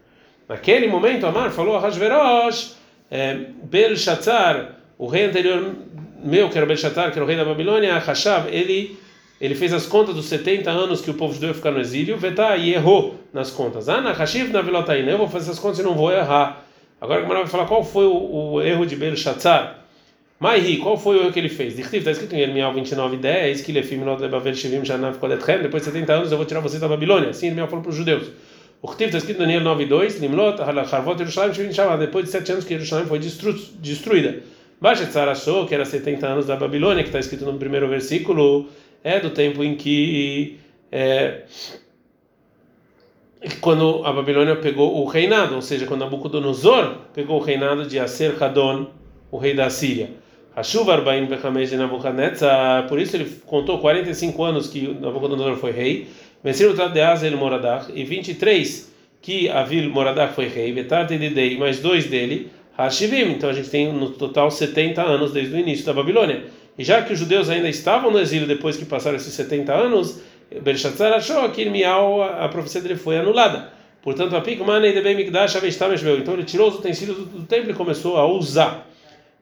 Naquele 0.50 0.88
momento, 0.88 1.28
Amar 1.28 1.52
falou 1.52 1.76
a 1.76 1.78
Hashverosh, 1.78 2.74
é, 3.08 3.36
Belshazzar, 3.62 4.78
o 4.98 5.06
rei 5.06 5.26
anterior 5.26 5.76
meu, 6.24 6.50
que 6.50 6.58
era 6.58 6.66
Belshazzar, 6.66 7.12
que 7.12 7.18
era 7.18 7.24
o 7.24 7.28
rei 7.28 7.36
da 7.36 7.44
Babilônia, 7.44 7.96
Hashav, 7.98 8.48
ele 8.52 8.98
ele 9.40 9.54
fez 9.54 9.72
as 9.72 9.86
contas 9.86 10.16
dos 10.16 10.26
70 10.26 10.68
anos 10.68 11.02
que 11.02 11.10
o 11.10 11.14
povo 11.14 11.32
judeu 11.32 11.50
ia 11.50 11.54
ficar 11.54 11.70
no 11.70 11.78
exílio, 11.78 12.16
Vetá, 12.16 12.56
e 12.56 12.74
errou 12.74 13.14
nas 13.32 13.52
contas. 13.52 13.88
Ah, 13.88 14.00
na 14.00 14.10
Hashiv, 14.10 14.52
na 14.52 14.60
Velotaína, 14.60 15.12
eu 15.12 15.18
vou 15.18 15.28
fazer 15.28 15.50
essas 15.50 15.58
contas 15.60 15.78
e 15.78 15.82
não 15.84 15.94
vou 15.94 16.12
errar. 16.12 16.64
Agora 17.00 17.24
a 17.24 17.26
vai 17.26 17.46
falar 17.46 17.66
qual 17.66 17.84
foi 17.84 18.06
o, 18.06 18.54
o 18.54 18.60
erro 18.60 18.84
de 18.84 18.96
Belshazzar. 18.96 19.78
Maihi, 20.40 20.78
qual 20.78 20.98
foi 20.98 21.16
o 21.16 21.22
erro 21.22 21.32
que 21.32 21.38
ele 21.38 21.48
fez? 21.48 21.78
Está 21.78 22.10
escrito 22.10 22.34
em 22.34 22.40
Irmial 22.40 22.74
29, 22.74 23.16
10, 23.16 23.60
que 23.62 23.70
ele 23.70 23.78
é 23.78 23.82
depois 25.62 25.84
de 25.84 25.90
70 25.90 26.12
anos 26.12 26.32
eu 26.32 26.36
vou 26.36 26.44
tirar 26.44 26.60
vocês 26.60 26.80
da 26.80 26.88
Babilônia. 26.88 27.30
Assim 27.30 27.46
Irmial 27.46 27.68
falou 27.68 27.82
para 27.82 27.90
os 27.90 27.96
judeus. 27.96 28.30
O 28.82 28.88
Ktiv 28.88 29.06
está 29.06 29.18
escrito 29.18 29.36
em 29.38 29.40
Daniel 29.40 29.60
9, 29.60 29.84
2, 29.86 30.20
Limlot, 30.20 30.60
Harvot 30.62 31.18
Yerushalayim 31.18 31.54
Shivim 31.54 31.72
Shavav, 31.72 31.98
depois 31.98 32.24
de 32.24 32.30
7 32.30 32.52
anos 32.52 32.64
que 32.64 32.74
Jerusalém 32.74 33.06
foi 33.06 33.18
destru 33.18 33.52
destruída. 33.78 34.42
Bashetzar 34.80 35.28
achou 35.28 35.66
que 35.66 35.74
era 35.74 35.84
70 35.84 36.26
anos 36.26 36.46
da 36.46 36.56
Babilônia, 36.56 37.02
que 37.02 37.10
está 37.10 37.18
escrito 37.18 37.44
no 37.44 37.58
primeiro 37.58 37.86
versículo, 37.88 38.68
é 39.04 39.20
do 39.20 39.30
tempo 39.30 39.62
em 39.62 39.74
que. 39.74 40.58
É, 40.90 41.42
quando 43.60 44.04
a 44.04 44.12
Babilônia 44.12 44.56
pegou 44.56 45.02
o 45.02 45.04
reinado, 45.06 45.54
ou 45.54 45.62
seja, 45.62 45.86
quando 45.86 46.00
Nabucodonosor 46.00 46.96
pegou 47.14 47.38
o 47.38 47.42
reinado 47.42 47.86
de 47.86 47.98
Aser 47.98 48.42
Hadon, 48.42 48.86
o 49.30 49.38
rei 49.38 49.54
da 49.54 49.68
Síria. 49.70 50.10
De 50.56 50.76
por 52.88 52.98
isso 52.98 53.16
ele 53.16 53.40
contou 53.46 53.78
45 53.78 54.42
anos 54.42 54.68
que 54.68 54.88
Nabucodonosor 54.88 55.56
foi 55.56 55.70
rei, 55.70 56.08
Trat 56.42 56.92
de 56.92 57.00
Azel 57.00 57.36
Moradach, 57.36 57.90
e 57.94 58.04
23 58.04 58.90
que 59.22 59.48
Avil 59.50 59.90
Moradach 59.90 60.34
foi 60.34 60.48
rei, 60.48 60.72
Vetarte 60.72 61.18
de 61.18 61.30
Dei, 61.30 61.58
mais 61.58 61.78
dois 61.80 62.06
dele, 62.06 62.50
Hashivim, 62.76 63.32
então 63.32 63.50
a 63.50 63.52
gente 63.52 63.68
tem 63.68 63.92
no 63.92 64.10
total 64.10 64.50
70 64.50 65.02
anos 65.02 65.32
desde 65.32 65.54
o 65.54 65.58
início 65.58 65.84
da 65.84 65.92
Babilônia. 65.92 66.44
E 66.78 66.84
já 66.84 67.02
que 67.02 67.12
os 67.12 67.18
judeus 67.18 67.50
ainda 67.50 67.68
estavam 67.68 68.10
no 68.10 68.18
exílio 68.18 68.46
depois 68.48 68.76
que 68.76 68.86
passaram 68.86 69.16
esses 69.16 69.34
70 69.34 69.74
anos, 69.74 70.22
Belshazzar 70.62 71.12
achou 71.12 71.48
que 71.50 71.60
Irmial, 71.60 72.22
a 72.22 72.48
profecia 72.48 72.80
dele 72.80 72.96
foi 72.96 73.18
anulada. 73.18 73.70
Portanto, 74.02 74.34
a 74.34 74.40
Pikmane 74.40 74.92
de 74.92 75.02
Bemigdash 75.02 75.56
Avestameshveu. 75.56 76.18
Então 76.18 76.32
ele 76.34 76.44
tirou 76.44 76.68
os 76.68 76.76
utensílios 76.76 77.18
do 77.18 77.44
templo 77.44 77.70
e 77.70 77.74
começou 77.74 78.16
a 78.16 78.26
usar. 78.26 78.88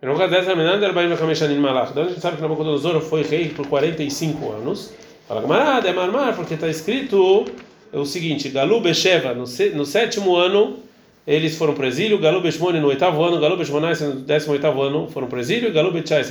Então 0.02 0.14
a 0.17 2.09
gente 2.09 2.21
sabe 2.21 2.37
que 2.37 2.43
Nabucodonosor 2.43 3.00
foi 3.00 3.23
rei 3.23 3.49
por 3.50 3.67
45 3.69 4.52
anos. 4.52 4.93
Fala 5.29 5.43
é 5.87 5.93
marmar, 5.93 6.35
porque 6.35 6.55
está 6.55 6.71
escrito 6.71 7.45
o 7.93 8.05
seguinte: 8.07 8.49
Galu 8.49 8.81
Besheva, 8.81 9.35
no, 9.35 9.45
no 9.75 9.85
sétimo 9.85 10.35
ano, 10.35 10.79
eles 11.27 11.55
foram 11.59 11.75
para 11.75 11.85
o 11.85 11.87
exílio. 11.87 12.17
Galu 12.17 12.41
Beshmone 12.41 12.81
no 12.81 12.87
oitavo 12.87 13.23
ano. 13.23 13.39
Galu 13.39 13.59
Beshmonai 13.59 13.93
no 14.01 14.21
décimo 14.21 14.55
oitavo 14.55 14.81
ano 14.81 15.07
foram 15.09 15.27
para 15.27 15.37
o 15.37 15.41
exílio. 15.41 15.71
Galu 15.71 15.93
Bechai 15.93 16.25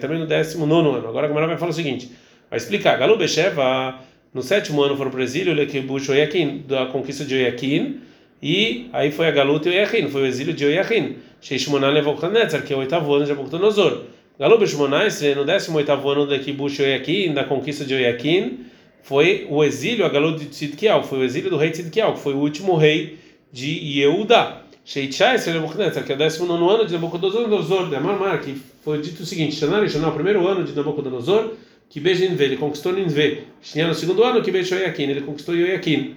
também 0.00 0.20
no 0.20 0.26
décimo 0.28 0.66
nono 0.66 0.94
ano. 0.94 1.08
Agora 1.08 1.26
a 1.26 1.28
camarada 1.28 1.50
vai 1.50 1.58
falar 1.58 1.72
o 1.72 1.74
seguinte: 1.74 2.12
vai 2.48 2.56
explicar. 2.56 2.96
Galu 2.96 3.16
Besheva 3.16 3.96
no 4.32 4.40
sétimo 4.40 4.84
ano 4.84 4.96
foram 4.96 5.10
para 5.10 5.18
o 5.18 5.22
exílio, 5.24 5.52
Lekibush 5.52 6.08
Oyakin, 6.10 6.62
da 6.68 6.86
conquista 6.86 7.24
de 7.24 7.34
Oyakin, 7.34 8.00
e 8.40 8.88
aí 8.92 9.10
foi 9.10 9.26
a 9.26 9.32
Galuta 9.32 9.68
e 9.68 9.72
Oyakin, 9.72 10.08
foi 10.10 10.22
o 10.22 10.26
exílio 10.26 10.54
de 10.54 10.64
Oyakin. 10.64 11.16
Sheishmonan 11.40 11.92
Nebuchadnezzar, 11.92 12.62
que 12.62 12.72
é 12.72 12.76
o 12.76 12.78
oitavo 12.78 13.12
ano 13.14 13.24
de 13.24 13.32
Nabucodonosor. 13.32 14.02
Galuba 14.36 14.66
Shmonai, 14.66 15.10
no 15.36 15.44
décimo 15.44 15.78
oitavo 15.78 16.10
ano 16.10 16.26
da 16.26 16.36
Kibush 16.40 16.80
Oyakin, 16.80 17.32
da 17.32 17.44
conquista 17.44 17.84
de 17.84 17.94
Oyakin, 17.94 18.66
foi 19.00 19.46
o 19.48 19.62
exílio, 19.62 20.04
a 20.04 20.08
Galuta 20.08 20.40
de 20.40 20.46
Tzidkiel, 20.46 21.04
foi 21.04 21.20
o 21.20 21.24
exílio 21.24 21.50
do 21.50 21.56
rei 21.56 21.70
Tzidkiel, 21.70 22.14
que 22.14 22.18
foi 22.18 22.34
o 22.34 22.38
último 22.38 22.74
rei 22.74 23.16
de 23.52 23.68
Yehuda. 23.68 24.64
Sheichai, 24.84 25.36
Nebuchadnezzar, 25.38 26.04
que 26.04 26.10
é 26.10 26.16
o 26.16 26.18
décimo 26.18 26.46
nono 26.46 26.68
ano 26.68 26.84
de 26.84 26.94
Nabucodonosor, 26.94 27.88
de 27.88 27.94
Amarmar, 27.94 28.40
que 28.40 28.60
foi 28.82 29.00
dito 29.00 29.22
o 29.22 29.26
seguinte, 29.26 29.54
Shanar 29.54 29.84
e 29.84 29.86
o 29.86 30.12
primeiro 30.12 30.46
ano 30.48 30.64
de 30.64 30.74
Nabucodonosor, 30.74 31.52
que 31.88 32.00
beija 32.00 32.28
Ninveh, 32.28 32.44
ele 32.46 32.56
conquistou 32.56 32.92
Ninveh. 32.92 33.44
Tinha 33.62 33.86
no 33.86 33.94
segundo 33.94 34.24
ano 34.24 34.42
que 34.42 34.50
beijou 34.50 34.76
Yoyakin, 34.76 35.04
ele 35.04 35.20
conquistou 35.20 35.54
Yoyakin. 35.54 36.16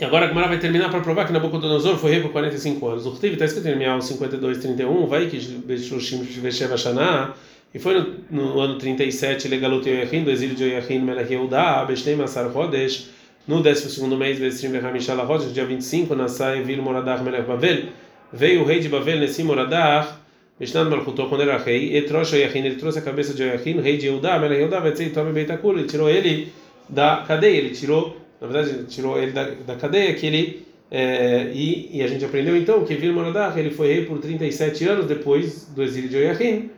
E 0.00 0.04
agora 0.04 0.24
a 0.24 0.28
Gemara 0.28 0.48
vai 0.48 0.58
terminar 0.58 0.90
para 0.90 1.00
provar 1.00 1.26
que 1.26 1.32
Nabucodonosor 1.32 1.98
foi 1.98 2.12
rei 2.12 2.20
por 2.22 2.32
45 2.32 2.88
anos. 2.88 3.04
O 3.04 3.10
Rtiv 3.10 3.34
está 3.34 3.44
escrito 3.44 3.68
em 3.68 3.76
Mial 3.76 4.00
52, 4.00 4.56
31, 4.56 5.06
vai 5.06 5.26
que 5.26 5.36
Beishloshim 5.38 6.22
Vesheva 6.22 6.78
Shana, 6.78 7.34
e 7.74 7.78
foi 7.78 8.00
no, 8.30 8.54
no 8.54 8.60
ano 8.60 8.78
37, 8.78 9.46
Legalut 9.48 9.86
Yoyakin, 9.86 10.24
do 10.24 10.30
exílio 10.30 10.56
de 10.56 10.64
Yoyakin 10.64 11.00
Melech 11.00 11.30
Yehuda, 11.30 11.84
Beshnei 11.84 12.16
Masar 12.16 12.46
Hodesh, 12.46 13.10
no 13.46 13.62
12 13.62 14.16
mês, 14.16 14.38
Besrim 14.38 14.70
Vehamishala 14.70 15.22
Hodesh, 15.22 15.52
dia 15.52 15.66
25, 15.66 16.14
Nassai 16.14 16.62
Vil 16.62 16.80
Moradach 16.80 17.22
Melech 17.22 17.46
Bavel, 17.46 17.90
veio 18.32 18.62
o 18.62 18.64
rei 18.64 18.80
de 18.80 18.88
Bavel, 18.88 19.18
Nessim 19.18 19.44
Moradach, 19.44 20.14
Mishnah 20.58 20.84
Malchuto, 20.84 21.28
quando 21.28 21.42
era 21.42 21.58
rei, 21.58 21.94
Etrosh 21.98 22.32
Oyachin, 22.32 22.64
ele 22.64 22.76
trouxe 22.76 23.00
a 23.00 23.02
cabeça 23.02 23.34
de 23.34 23.42
Oyachin, 23.42 23.78
rei 23.82 23.98
de 23.98 24.06
Yehudá, 24.06 24.38
Mela 24.38 24.54
Yehudá, 24.54 24.80
Vetzei 24.80 25.10
Tome 25.10 25.30
Beitakul, 25.32 25.78
ele 25.78 25.86
tirou 25.86 26.08
ele 26.08 26.50
da 26.88 27.18
cadeia, 27.28 27.58
ele 27.58 27.70
tirou, 27.70 28.16
na 28.40 28.46
verdade, 28.46 28.84
tirou 28.84 29.18
ele 29.20 29.32
da, 29.32 29.50
da 29.66 29.74
cadeia, 29.76 30.14
que 30.14 30.26
ele, 30.26 30.66
é, 30.90 31.50
e, 31.54 31.98
e, 31.98 32.02
a 32.02 32.08
gente 32.08 32.24
aprendeu 32.24 32.56
então 32.56 32.84
que 32.84 32.94
Vir 32.94 33.12
Moradach, 33.12 33.58
ele 33.58 33.70
foi 33.70 33.88
rei 33.88 34.04
por 34.04 34.18
37 34.18 34.88
anos 34.88 35.06
depois 35.06 35.66
do 35.66 35.82
exílio 35.82 36.08
de 36.08 36.16
Oyachin. 36.16 36.70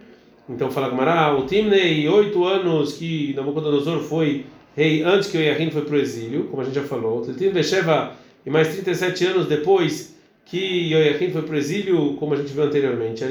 Então 0.49 0.71
fala 0.71 0.89
Gamara, 0.89 1.35
o 1.39 1.47
Timnei, 1.47 2.09
oito 2.09 2.45
anos 2.45 2.95
que 2.95 3.33
Nabucodonosor 3.35 4.01
foi 4.01 4.45
rei 4.77 5.03
antes 5.03 5.31
que 5.31 5.39
Oyachin 5.39 5.71
foi 5.71 5.83
para 5.83 5.95
o 5.95 5.99
exílio, 5.99 6.45
como 6.45 6.63
a 6.63 6.65
gente 6.65 6.75
já 6.75 6.83
falou. 6.83 7.23
Tiltim 7.23 7.51
Besheva, 7.51 8.17
e 8.45 8.51
mais 8.51 8.69
37 8.69 9.25
anos 9.27 9.47
depois 9.47 10.13
que 10.45 10.93
Yoyakim 10.93 11.31
foi 11.31 11.43
para 11.43 11.55
o 11.55 11.59
exílio, 11.59 12.15
como 12.15 12.35
a 12.35 12.37
gente 12.37 12.53
viu 12.53 12.65
anteriormente. 12.65 13.25
A 13.25 13.29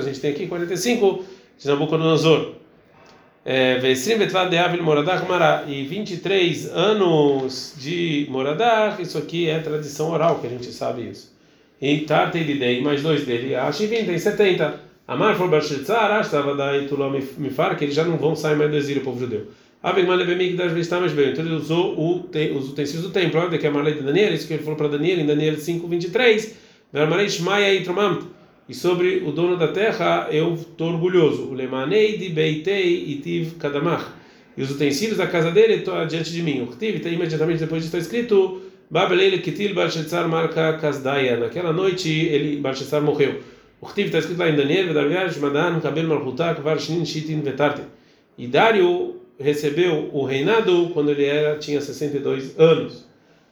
gente 0.00 0.20
tem 0.20 0.30
aqui 0.30 0.46
45 0.46 1.24
de 1.58 1.66
Nabucodonosor. 1.68 2.57
Mara 5.26 5.64
e 5.66 5.84
23 5.84 6.70
anos 6.70 7.74
de 7.78 8.26
Moradach, 8.28 9.00
isso 9.00 9.16
aqui 9.16 9.48
é 9.48 9.58
tradição 9.60 10.10
oral, 10.10 10.38
que 10.38 10.46
a 10.46 10.50
gente 10.50 10.70
sabe 10.72 11.08
isso. 11.08 11.32
E 11.80 12.00
Tarte 12.00 12.38
Lidei, 12.40 12.82
mais 12.82 13.02
dois 13.02 13.24
dele, 13.24 13.54
Ashivim 13.54 14.04
tem 14.04 14.18
70. 14.18 14.88
Amar 15.06 15.36
for 15.36 15.48
Barshitzar, 15.48 16.10
Ashtava 16.10 16.54
da 16.54 16.76
Itulom 16.76 17.18
Mifar, 17.38 17.78
que 17.78 17.84
eles 17.84 17.94
já 17.94 18.04
não 18.04 18.18
vão 18.18 18.36
sair 18.36 18.56
mais 18.56 18.70
do 18.70 18.76
exílio, 18.76 19.02
povo 19.02 19.18
judeu. 19.18 19.46
Então 19.82 21.44
ele 21.44 21.54
usou 21.54 21.94
o, 21.96 22.28
os 22.56 22.68
utensílios 22.68 23.04
do 23.04 23.10
templo. 23.10 23.40
Olha 23.40 23.56
que 23.56 23.66
é 23.66 23.70
a 23.70 23.80
lei 23.80 23.94
de 23.94 24.02
Daniel, 24.02 24.34
isso 24.34 24.46
que 24.46 24.54
ele 24.54 24.62
falou 24.62 24.76
para 24.76 24.88
Daniel 24.88 25.20
em 25.20 25.26
Daniel 25.26 25.56
5, 25.56 25.86
23. 25.86 26.56
E 26.92 26.98
sobre 28.74 29.22
o 29.26 29.32
dono 29.32 29.56
da 29.56 29.68
terra 29.68 30.28
eu 30.30 30.54
estou 30.54 30.92
orgulhoso. 30.92 31.52
Lemanei 31.52 32.18
de 32.18 32.28
beitei 32.28 33.04
itiv 33.12 33.56
kadamach. 33.58 34.04
E 34.56 34.62
os 34.62 34.70
utensílios 34.70 35.18
da 35.18 35.26
casa 35.26 35.50
dele 35.50 35.74
estão 35.74 36.06
diante 36.06 36.32
de 36.32 36.42
mim. 36.42 36.68
Está 36.80 37.08
imediatamente 37.08 37.60
depois 37.60 37.84
está 37.84 37.98
escrito 37.98 38.60
Babelele 38.90 39.38
kitil 39.38 39.74
Barshetzar 39.74 40.28
marca 40.28 40.72
kasdaya. 40.78 41.36
Naquela 41.36 41.72
noite 41.72 42.10
ele 42.10 42.60
Barshetzar 42.60 43.00
morreu. 43.02 43.40
O 43.80 43.86
Ktiv 43.86 44.06
está 44.06 44.18
escrito 44.18 44.38
lá 44.38 44.48
em 44.48 44.56
Daniel, 44.56 44.88
Vedaviaj, 44.88 45.38
Madan, 45.38 45.78
Kabel 45.78 46.08
Malchutak, 46.08 46.60
Varshnin, 46.60 47.04
Shitin, 47.04 47.42
Vetarte. 47.42 47.82
E 48.36 48.48
Dário 48.48 49.20
recebeu 49.38 50.10
o 50.12 50.24
reinado 50.24 50.90
quando 50.92 51.12
ele 51.12 51.24
era 51.24 51.56
tinha 51.58 51.80
62 51.80 52.58
anos. 52.58 53.06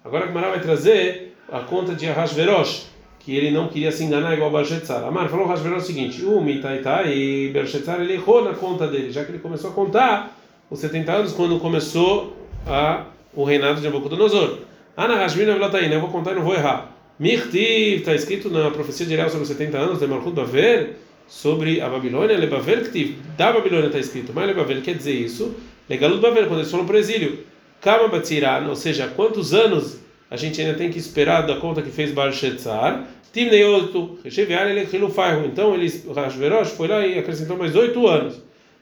Agora 0.05 0.25
a 0.25 0.27
Gemara 0.29 0.51
vai 0.51 0.61
trazer 0.61 1.35
a 1.49 1.61
conta 1.61 1.95
de 1.95 2.09
Ahasverosh, 2.09 2.87
que 3.27 3.37
ele 3.37 3.51
não 3.51 3.67
queria 3.67 3.91
se 3.91 4.05
enganar 4.05 4.35
igual 4.35 4.53
Belshazzar. 4.53 5.03
Amar 5.03 5.29
falou 5.29 5.47
Ahasverosh 5.47 5.83
o 5.83 5.87
seguinte: 5.87 6.25
o 6.25 6.41
Mitaitai 6.41 7.13
e 7.13 7.49
Belshazzar 7.49 8.01
ele 8.01 8.13
errou 8.13 8.45
na 8.45 8.55
conta 8.55 8.87
dele, 8.87 9.11
já 9.11 9.25
que 9.25 9.33
ele 9.33 9.41
começou 9.41 9.71
a 9.71 9.73
contar 9.73 10.39
os 10.71 10.79
70 10.79 11.11
anos 11.11 11.33
quando 11.33 11.59
começou 11.59 12.37
a, 12.65 13.07
o 13.35 13.43
reinado 13.43 13.81
de 13.81 13.85
Nabucodonosor. 13.85 14.59
Ana 14.97 15.17
Hashmina 15.17 15.57
Vlataina, 15.57 15.93
eu 15.93 16.01
vou 16.01 16.11
contar 16.11 16.33
e 16.33 16.35
não 16.37 16.45
vou 16.45 16.55
errar. 16.55 16.93
Mirtiv, 17.19 17.99
está 17.99 18.15
escrito 18.15 18.49
na 18.49 18.71
profecia 18.71 19.05
de 19.05 19.15
Ariel 19.15 19.29
sobre 19.29 19.43
os 19.43 19.49
70 19.49 19.77
anos 19.77 19.99
de 19.99 20.07
Malchut 20.07 20.33
Bavel, 20.33 20.91
sobre 21.27 21.81
a 21.81 21.89
Babilônia, 21.89 22.39
Lebavel, 22.39 22.85
que 22.85 23.19
da 23.37 23.51
Babilônia 23.51 23.89
está 23.89 23.99
escrito, 23.99 24.31
mas 24.33 24.47
Lebavel 24.47 24.83
quer 24.83 24.95
dizer 24.95 25.15
isso, 25.15 25.53
Legalut 25.91 26.21
Bavel, 26.21 26.47
quando 26.47 26.61
eles 26.61 26.71
foram 26.71 26.87
para 26.87 26.95
o 26.95 26.99
exílio. 26.99 27.41
Kama 27.81 28.07
Batziran, 28.07 28.69
ou 28.69 28.77
seja, 28.77 29.09
quantos 29.09 29.53
anos 29.53 29.99
a 30.31 30.37
gente 30.37 30.61
ainda 30.61 30.75
tem 30.75 30.91
que 30.91 30.99
esperar 30.99 31.43
da 31.43 31.57
conta 31.57 31.83
que 31.83 31.91
fez 31.91 32.13
Bar 32.13 32.33
Shetzar? 32.33 33.16
Timneiotu, 33.37 34.19
Recheviar, 34.25 34.67
ele 34.67 34.89
Hilufaihu. 34.91 35.45
Então, 35.45 35.75
eles, 35.75 36.07
Rashverosh 36.07 36.71
foi 36.71 36.89
lá 36.89 37.07
e 37.07 37.19
acrescentou 37.19 37.59
mais 37.59 37.77
oito 37.77 38.07
anos. 38.07 38.41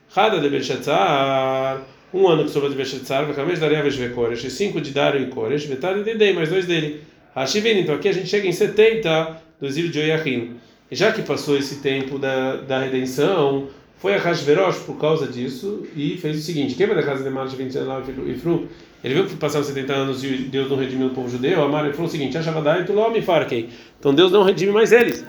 Rada 0.09 0.39
de 0.39 0.49
Beshetzar, 0.49 1.83
um 2.13 2.29
ano 2.29 2.45
que 2.45 2.51
sobrou 2.51 2.71
de 2.71 2.77
Beshetzar, 2.77 3.27
Vakamesh 3.27 3.59
Daria 3.59 3.83
Veshvekoresh, 3.83 4.53
cinco 4.53 4.81
de 4.81 4.93
Dario 4.93 5.23
e 5.23 5.27
Koresh, 5.27 5.65
Vetad 5.65 6.01
de 6.05 6.15
Dei, 6.15 6.33
mais 6.33 6.51
dois 6.51 6.67
dele. 6.67 7.01
Hashivin, 7.35 7.81
então 7.81 7.97
aqui 7.97 8.09
a 8.09 8.13
gente 8.13 8.29
chega 8.29 8.47
em 8.47 8.53
70 8.53 9.43
do 9.59 9.67
exílio 9.67 9.91
de 9.91 9.99
Oiachim. 9.99 10.55
Já 10.93 11.11
que 11.11 11.23
passou 11.23 11.59
esse 11.59 11.81
tempo 11.81 12.17
da, 12.17 12.55
da 12.55 12.79
redenção, 12.79 13.67
foi 14.05 14.15
a 14.17 14.19
Hashverosh 14.19 14.81
por 14.81 14.99
causa 14.99 15.27
disso 15.27 15.87
e 15.97 16.19
fez 16.19 16.39
o 16.39 16.43
seguinte: 16.43 16.75
quem 16.75 16.87
da 16.87 17.03
casa 17.03 17.25
de 17.25 17.31
Marcha 17.31 17.57
29 17.57 18.13
e 18.27 18.35
Fru? 18.35 18.69
Ele 19.03 19.15
viu 19.15 19.25
que 19.25 19.35
passaram 19.35 19.65
70 19.65 19.93
anos 19.95 20.23
e 20.23 20.37
Deus 20.37 20.69
não 20.69 20.77
redimiu 20.77 21.07
o 21.07 21.11
povo 21.11 21.27
judeu. 21.27 21.63
Amar 21.63 21.91
falou 21.93 22.07
o 22.07 22.11
seguinte: 22.11 22.37
tu 22.85 22.93
me. 23.11 23.71
Então 23.99 24.15
Deus 24.15 24.31
não 24.31 24.43
redime 24.43 24.73
mais 24.73 24.93
eles. 24.93 25.25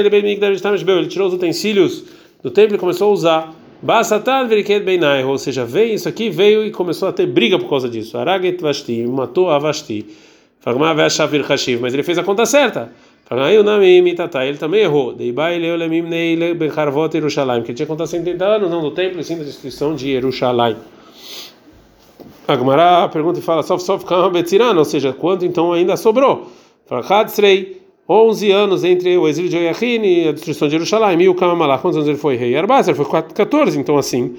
Ele 0.00 0.08
ele 0.98 1.06
tirou 1.06 1.28
os 1.28 1.34
utensílios 1.34 2.02
do 2.42 2.50
templo 2.50 2.74
e 2.74 2.78
começou 2.78 3.08
a 3.10 3.12
usar. 3.12 3.54
Ou 5.24 5.38
seja, 5.38 5.64
veio 5.64 5.94
isso 5.94 6.08
aqui, 6.08 6.28
veio 6.28 6.64
e 6.64 6.72
começou 6.72 7.08
a 7.08 7.12
ter 7.12 7.26
briga 7.26 7.56
por 7.56 7.70
causa 7.70 7.88
disso. 7.88 8.18
Araget 8.18 8.60
vasti, 8.60 9.06
matou 9.06 9.48
a. 9.48 9.60
Mas 11.80 11.94
ele 11.94 12.02
fez 12.02 12.18
a 12.18 12.24
conta 12.24 12.44
certa. 12.46 12.90
Ele 13.28 14.58
também 14.58 14.82
errou. 14.82 15.16
Que 17.64 17.74
tinha 17.74 17.86
contado 17.86 18.06
70 18.06 18.44
anos, 18.44 18.70
não 18.70 18.80
do 18.80 18.92
templo, 18.92 19.20
e 19.20 19.24
sim 19.24 19.36
da 19.36 19.42
destruição 19.42 19.94
de 19.96 20.10
Yerushalayim. 20.10 20.76
Agmará 22.46 23.08
pergunta 23.08 23.40
e 23.40 23.42
fala, 23.42 23.64
sof 23.64 23.82
sof 23.82 24.04
ou 24.76 24.84
seja, 24.84 25.12
quanto 25.12 25.44
então 25.44 25.72
ainda 25.72 25.96
sobrou? 25.96 26.46
Fala, 26.86 27.04
Hadsrei, 27.04 27.82
11 28.08 28.52
anos 28.52 28.84
entre 28.84 29.18
o 29.18 29.26
exílio 29.26 29.50
de 29.50 29.56
Oiachin 29.56 30.00
e 30.02 30.28
a 30.28 30.32
destruição 30.32 30.68
de 30.68 30.72
Jerusalém. 30.72 31.20
E 31.22 31.28
o 31.28 31.34
Kama 31.34 31.56
Malach, 31.56 31.82
quantos 31.82 31.96
anos 31.96 32.08
ele 32.08 32.18
foi 32.18 32.36
rei? 32.36 32.56
Arbaz, 32.56 32.86
ele 32.86 32.96
foi 32.96 33.22
14, 33.22 33.76
então 33.80 33.98
assim. 33.98 34.36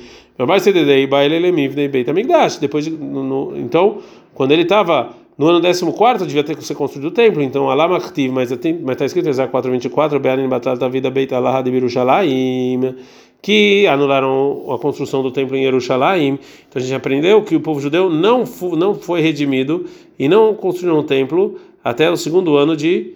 Depois, 2.61 2.87
no, 2.87 3.23
no, 3.23 3.57
então, 3.57 3.97
quando 4.33 4.53
ele 4.53 4.61
estava 4.61 5.09
no 5.37 5.47
ano 5.47 5.61
14 5.61 6.25
devia 6.25 6.43
ter 6.43 6.55
que 6.55 6.63
ser 6.63 6.73
construído 6.73 7.09
o 7.09 7.11
templo, 7.11 7.43
então 7.43 7.69
Alama 7.69 7.99
Khtiv, 7.99 8.31
mas 8.31 8.51
está 8.51 9.05
escrito 9.05 9.29
Ezra 9.29 9.47
4:24, 9.47 10.19
Be'anin 10.19 10.47
Batal 10.47 10.77
Tavida 10.77 11.11
Beit 11.11 11.33
Allah 11.33 11.61
de 11.61 11.69
Yerushalayim, 11.69 12.95
que 13.39 13.85
anularam 13.85 14.65
a 14.73 14.79
construção 14.79 15.21
do 15.21 15.29
templo 15.29 15.55
em 15.55 15.61
Jerusalém. 15.61 16.39
Então 16.67 16.79
a 16.81 16.83
gente 16.83 16.95
aprendeu 16.95 17.43
que 17.43 17.55
o 17.55 17.59
povo 17.61 17.79
judeu 17.79 18.09
não 18.09 18.45
não 18.75 18.95
foi 18.95 19.21
redimido 19.21 19.85
e 20.17 20.27
não 20.27 20.55
construiu 20.55 20.97
um 20.97 21.03
templo 21.03 21.59
até 21.83 22.09
o 22.09 22.17
segundo 22.17 22.57
ano 22.57 22.75
de 22.75 23.13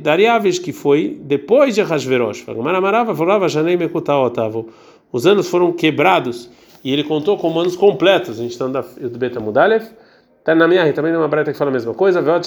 Dariaves, 0.00 0.58
que 0.58 0.72
foi 0.72 1.18
depois 1.20 1.74
de 1.74 1.82
Hashverosh. 1.82 2.46
Os 5.12 5.26
anos 5.26 5.50
foram 5.50 5.70
quebrados 5.70 6.48
e 6.82 6.90
ele 6.90 7.04
contou 7.04 7.36
como 7.36 7.60
anos 7.60 7.76
completos. 7.76 8.40
A 8.40 8.42
gente 8.42 8.52
está 8.52 8.66
no 8.66 9.10
Betamudalev. 9.18 9.84
Na 10.44 10.66
minha 10.66 10.92
também 10.92 11.12
tem 11.12 11.20
uma 11.20 11.28
breta 11.28 11.52
que 11.52 11.58
fala 11.58 11.70
a 11.70 11.72
mesma 11.72 11.94
coisa. 11.94 12.20
Veot 12.20 12.44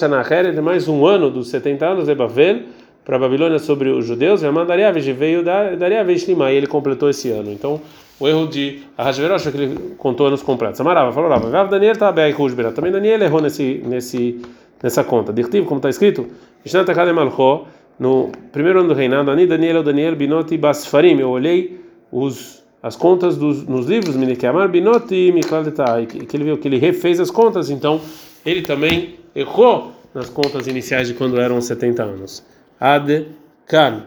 mais 0.62 0.86
um 0.86 1.06
ano 1.06 1.30
dos 1.30 1.48
70 1.48 1.86
anos 1.86 2.06
de 2.06 2.14
Bavel 2.14 2.64
para 3.02 3.18
Babilônia 3.18 3.58
sobre 3.58 3.88
os 3.88 4.04
judeus. 4.04 4.44
A 4.44 4.64
Dariaves 4.64 5.06
veio 5.06 5.42
Dariaves 5.42 6.28
Lima 6.28 6.52
e 6.52 6.56
ele 6.56 6.66
completou 6.66 7.08
esse 7.08 7.30
ano. 7.30 7.50
Então 7.50 7.80
o 8.20 8.28
erro 8.28 8.46
de 8.48 8.82
Ahasverosh 8.98 9.46
é 9.46 9.50
que 9.50 9.56
ele 9.56 9.94
contou 9.96 10.26
anos 10.26 10.42
completos. 10.42 10.78
Amarava, 10.78 11.10
falou 11.10 11.30
lá. 11.30 11.64
Daniel 11.64 11.92
está 11.92 12.12
bem, 12.12 12.34
Também 12.74 12.92
Daniel 12.92 13.22
errou 13.22 13.40
nesse 13.40 13.82
nesse 13.86 14.42
nessa 14.82 15.02
conta. 15.02 15.32
Dirtivo, 15.32 15.66
como 15.66 15.78
está 15.78 15.88
escrito, 15.88 16.26
no 17.98 18.30
primeiro 18.52 18.80
ano 18.80 18.88
do 18.88 18.94
reinado, 18.94 19.30
Ani 19.30 19.46
Daniel, 19.46 19.82
Daniel, 19.82 20.14
Binoti, 20.14 20.58
Basfarim, 20.58 21.18
eu 21.18 21.30
olhei 21.30 21.80
os, 22.12 22.62
as 22.86 22.94
contas 22.94 23.36
dos, 23.36 23.66
nos 23.66 23.86
livros, 23.86 24.14
Minekiamar, 24.14 24.68
Binoti, 24.68 25.32
Mikal 25.32 25.64
que 26.06 26.36
ele 26.36 26.44
viu 26.44 26.56
que 26.56 26.68
ele 26.68 26.78
refez 26.78 27.18
as 27.18 27.32
contas, 27.32 27.68
então 27.68 28.00
ele 28.44 28.62
também 28.62 29.16
errou 29.34 29.90
nas 30.14 30.28
contas 30.30 30.68
iniciais 30.68 31.08
de 31.08 31.14
quando 31.14 31.40
eram 31.40 31.60
70 31.60 32.04
anos. 32.04 32.44
Ad 32.78 33.26
Kan. 33.66 34.04